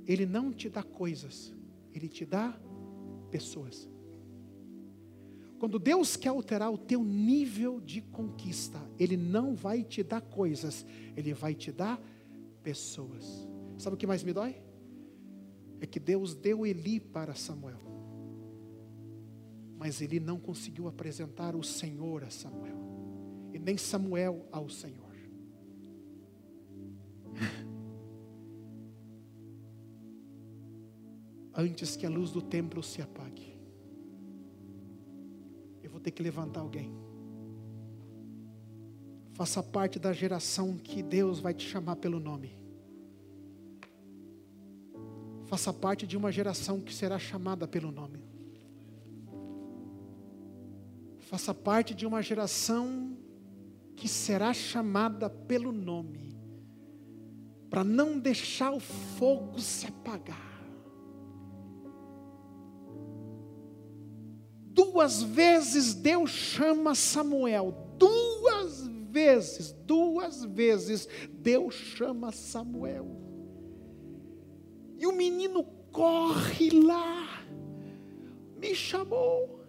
[0.06, 1.54] Ele não te dá coisas,
[1.92, 2.58] Ele te dá
[3.30, 3.88] pessoas.
[5.58, 10.86] Quando Deus quer alterar o teu nível de conquista, Ele não vai te dar coisas,
[11.16, 12.00] Ele vai te dar
[12.62, 13.48] pessoas.
[13.76, 14.62] Sabe o que mais me dói?
[15.80, 17.80] É que Deus deu Eli para Samuel.
[19.76, 22.78] Mas ele não conseguiu apresentar o Senhor a Samuel,
[23.52, 25.14] e nem Samuel ao Senhor.
[31.54, 33.57] Antes que a luz do templo se apague,
[36.08, 36.90] ter que levantar alguém.
[39.32, 42.56] Faça parte da geração que Deus vai te chamar pelo nome.
[45.44, 48.24] Faça parte de uma geração que será chamada pelo nome.
[51.18, 53.16] Faça parte de uma geração
[53.94, 56.34] que será chamada pelo nome,
[57.68, 60.57] para não deixar o fogo se apagar.
[64.98, 73.06] Duas vezes Deus chama Samuel, duas vezes, duas vezes Deus chama Samuel.
[74.98, 77.44] E o menino corre lá,
[78.56, 79.64] me chamou.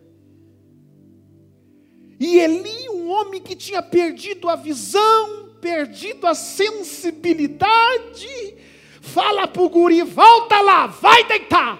[2.20, 8.58] E Eli, um homem que tinha perdido a visão, perdido a sensibilidade,
[9.00, 11.80] fala para o guri: volta lá, vai deitar.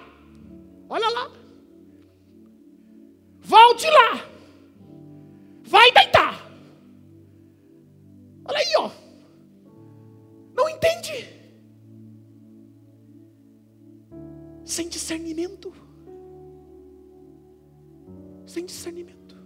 [0.88, 1.39] Olha lá.
[3.54, 4.10] Volte lá.
[5.64, 6.34] Vai deitar.
[8.44, 8.90] Olha aí, ó.
[10.54, 11.40] Não entende.
[14.70, 15.72] sem discernimento.
[18.46, 19.36] Sem discernimento.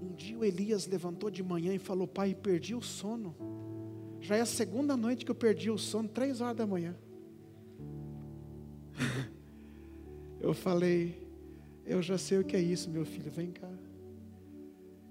[0.00, 3.36] Um dia o Elias levantou de manhã e falou: Pai, perdi o sono.
[4.20, 6.96] Já é a segunda noite que eu perdi o sono, três horas da manhã.
[10.46, 11.26] Eu falei:
[11.84, 13.70] Eu já sei o que é isso, meu filho, vem cá.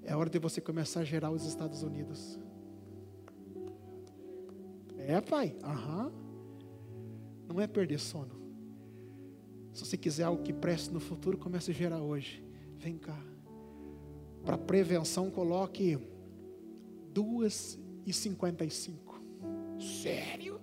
[0.03, 2.39] É hora de você começar a gerar os Estados Unidos.
[4.97, 5.55] É, pai?
[5.63, 6.11] Aham.
[7.47, 8.35] Não é perder sono.
[9.73, 12.43] Se você quiser algo que preste no futuro, comece a gerar hoje.
[12.77, 13.19] Vem cá.
[14.43, 15.97] Para prevenção, coloque
[17.11, 19.21] duas e cinquenta e cinco.
[19.79, 20.61] Sério?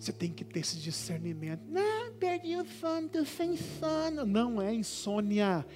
[0.00, 1.60] Você tem que ter esse discernimento.
[1.68, 4.24] Não, perdi o sono, estou sem sono.
[4.24, 5.66] Não é insônia.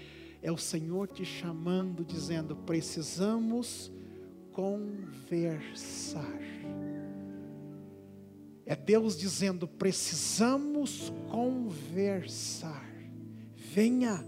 [0.40, 3.92] É o Senhor te chamando, dizendo: precisamos
[4.50, 6.40] conversar.
[8.64, 12.82] É Deus dizendo: precisamos conversar.
[13.54, 14.26] Venha,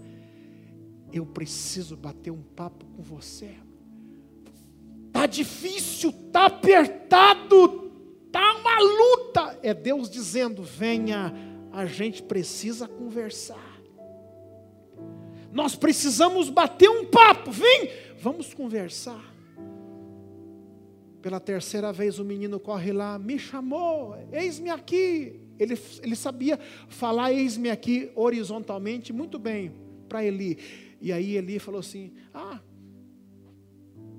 [1.11, 3.55] eu preciso bater um papo com você.
[5.11, 7.86] Tá difícil, tá apertado,
[8.77, 9.59] uma luta.
[9.63, 11.33] É Deus dizendo: venha,
[11.71, 13.77] a gente precisa conversar.
[15.51, 17.51] Nós precisamos bater um papo.
[17.51, 17.89] Vem,
[18.21, 19.33] vamos conversar.
[21.21, 25.41] Pela terceira vez o menino corre lá, me chamou, eis-me aqui.
[25.59, 29.73] Ele, ele sabia falar eis-me aqui horizontalmente muito bem
[30.07, 30.57] para Eli.
[31.01, 32.59] E aí Eli falou assim: Ah,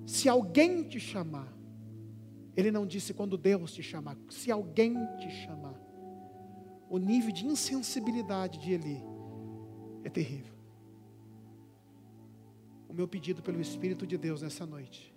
[0.04, 1.57] se alguém te chamar,
[2.58, 5.80] ele não disse quando Deus te chamar, se alguém te chamar.
[6.90, 9.00] O nível de insensibilidade de Eli
[10.02, 10.52] é terrível.
[12.88, 15.14] O meu pedido pelo Espírito de Deus nessa noite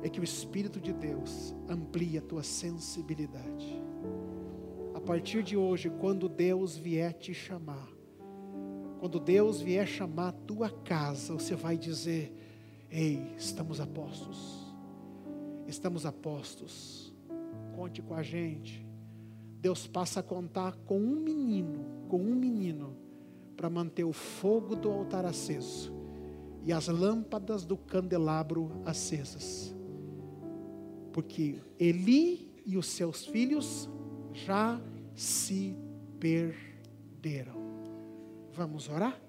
[0.00, 3.82] é que o Espírito de Deus amplie a tua sensibilidade.
[4.94, 7.88] A partir de hoje, quando Deus vier te chamar,
[9.00, 12.32] quando Deus vier chamar a tua casa, você vai dizer:
[12.88, 14.67] Ei, estamos apostos,
[15.68, 17.14] estamos apostos,
[17.76, 18.84] conte com a gente.
[19.60, 22.96] Deus passa a contar com um menino, com um menino,
[23.56, 25.92] para manter o fogo do altar aceso
[26.64, 29.78] e as lâmpadas do candelabro acesas
[31.18, 33.90] porque Eli e os seus filhos
[34.32, 34.80] já
[35.16, 35.76] se
[36.20, 37.54] perderam.
[38.52, 39.20] Vamos orar?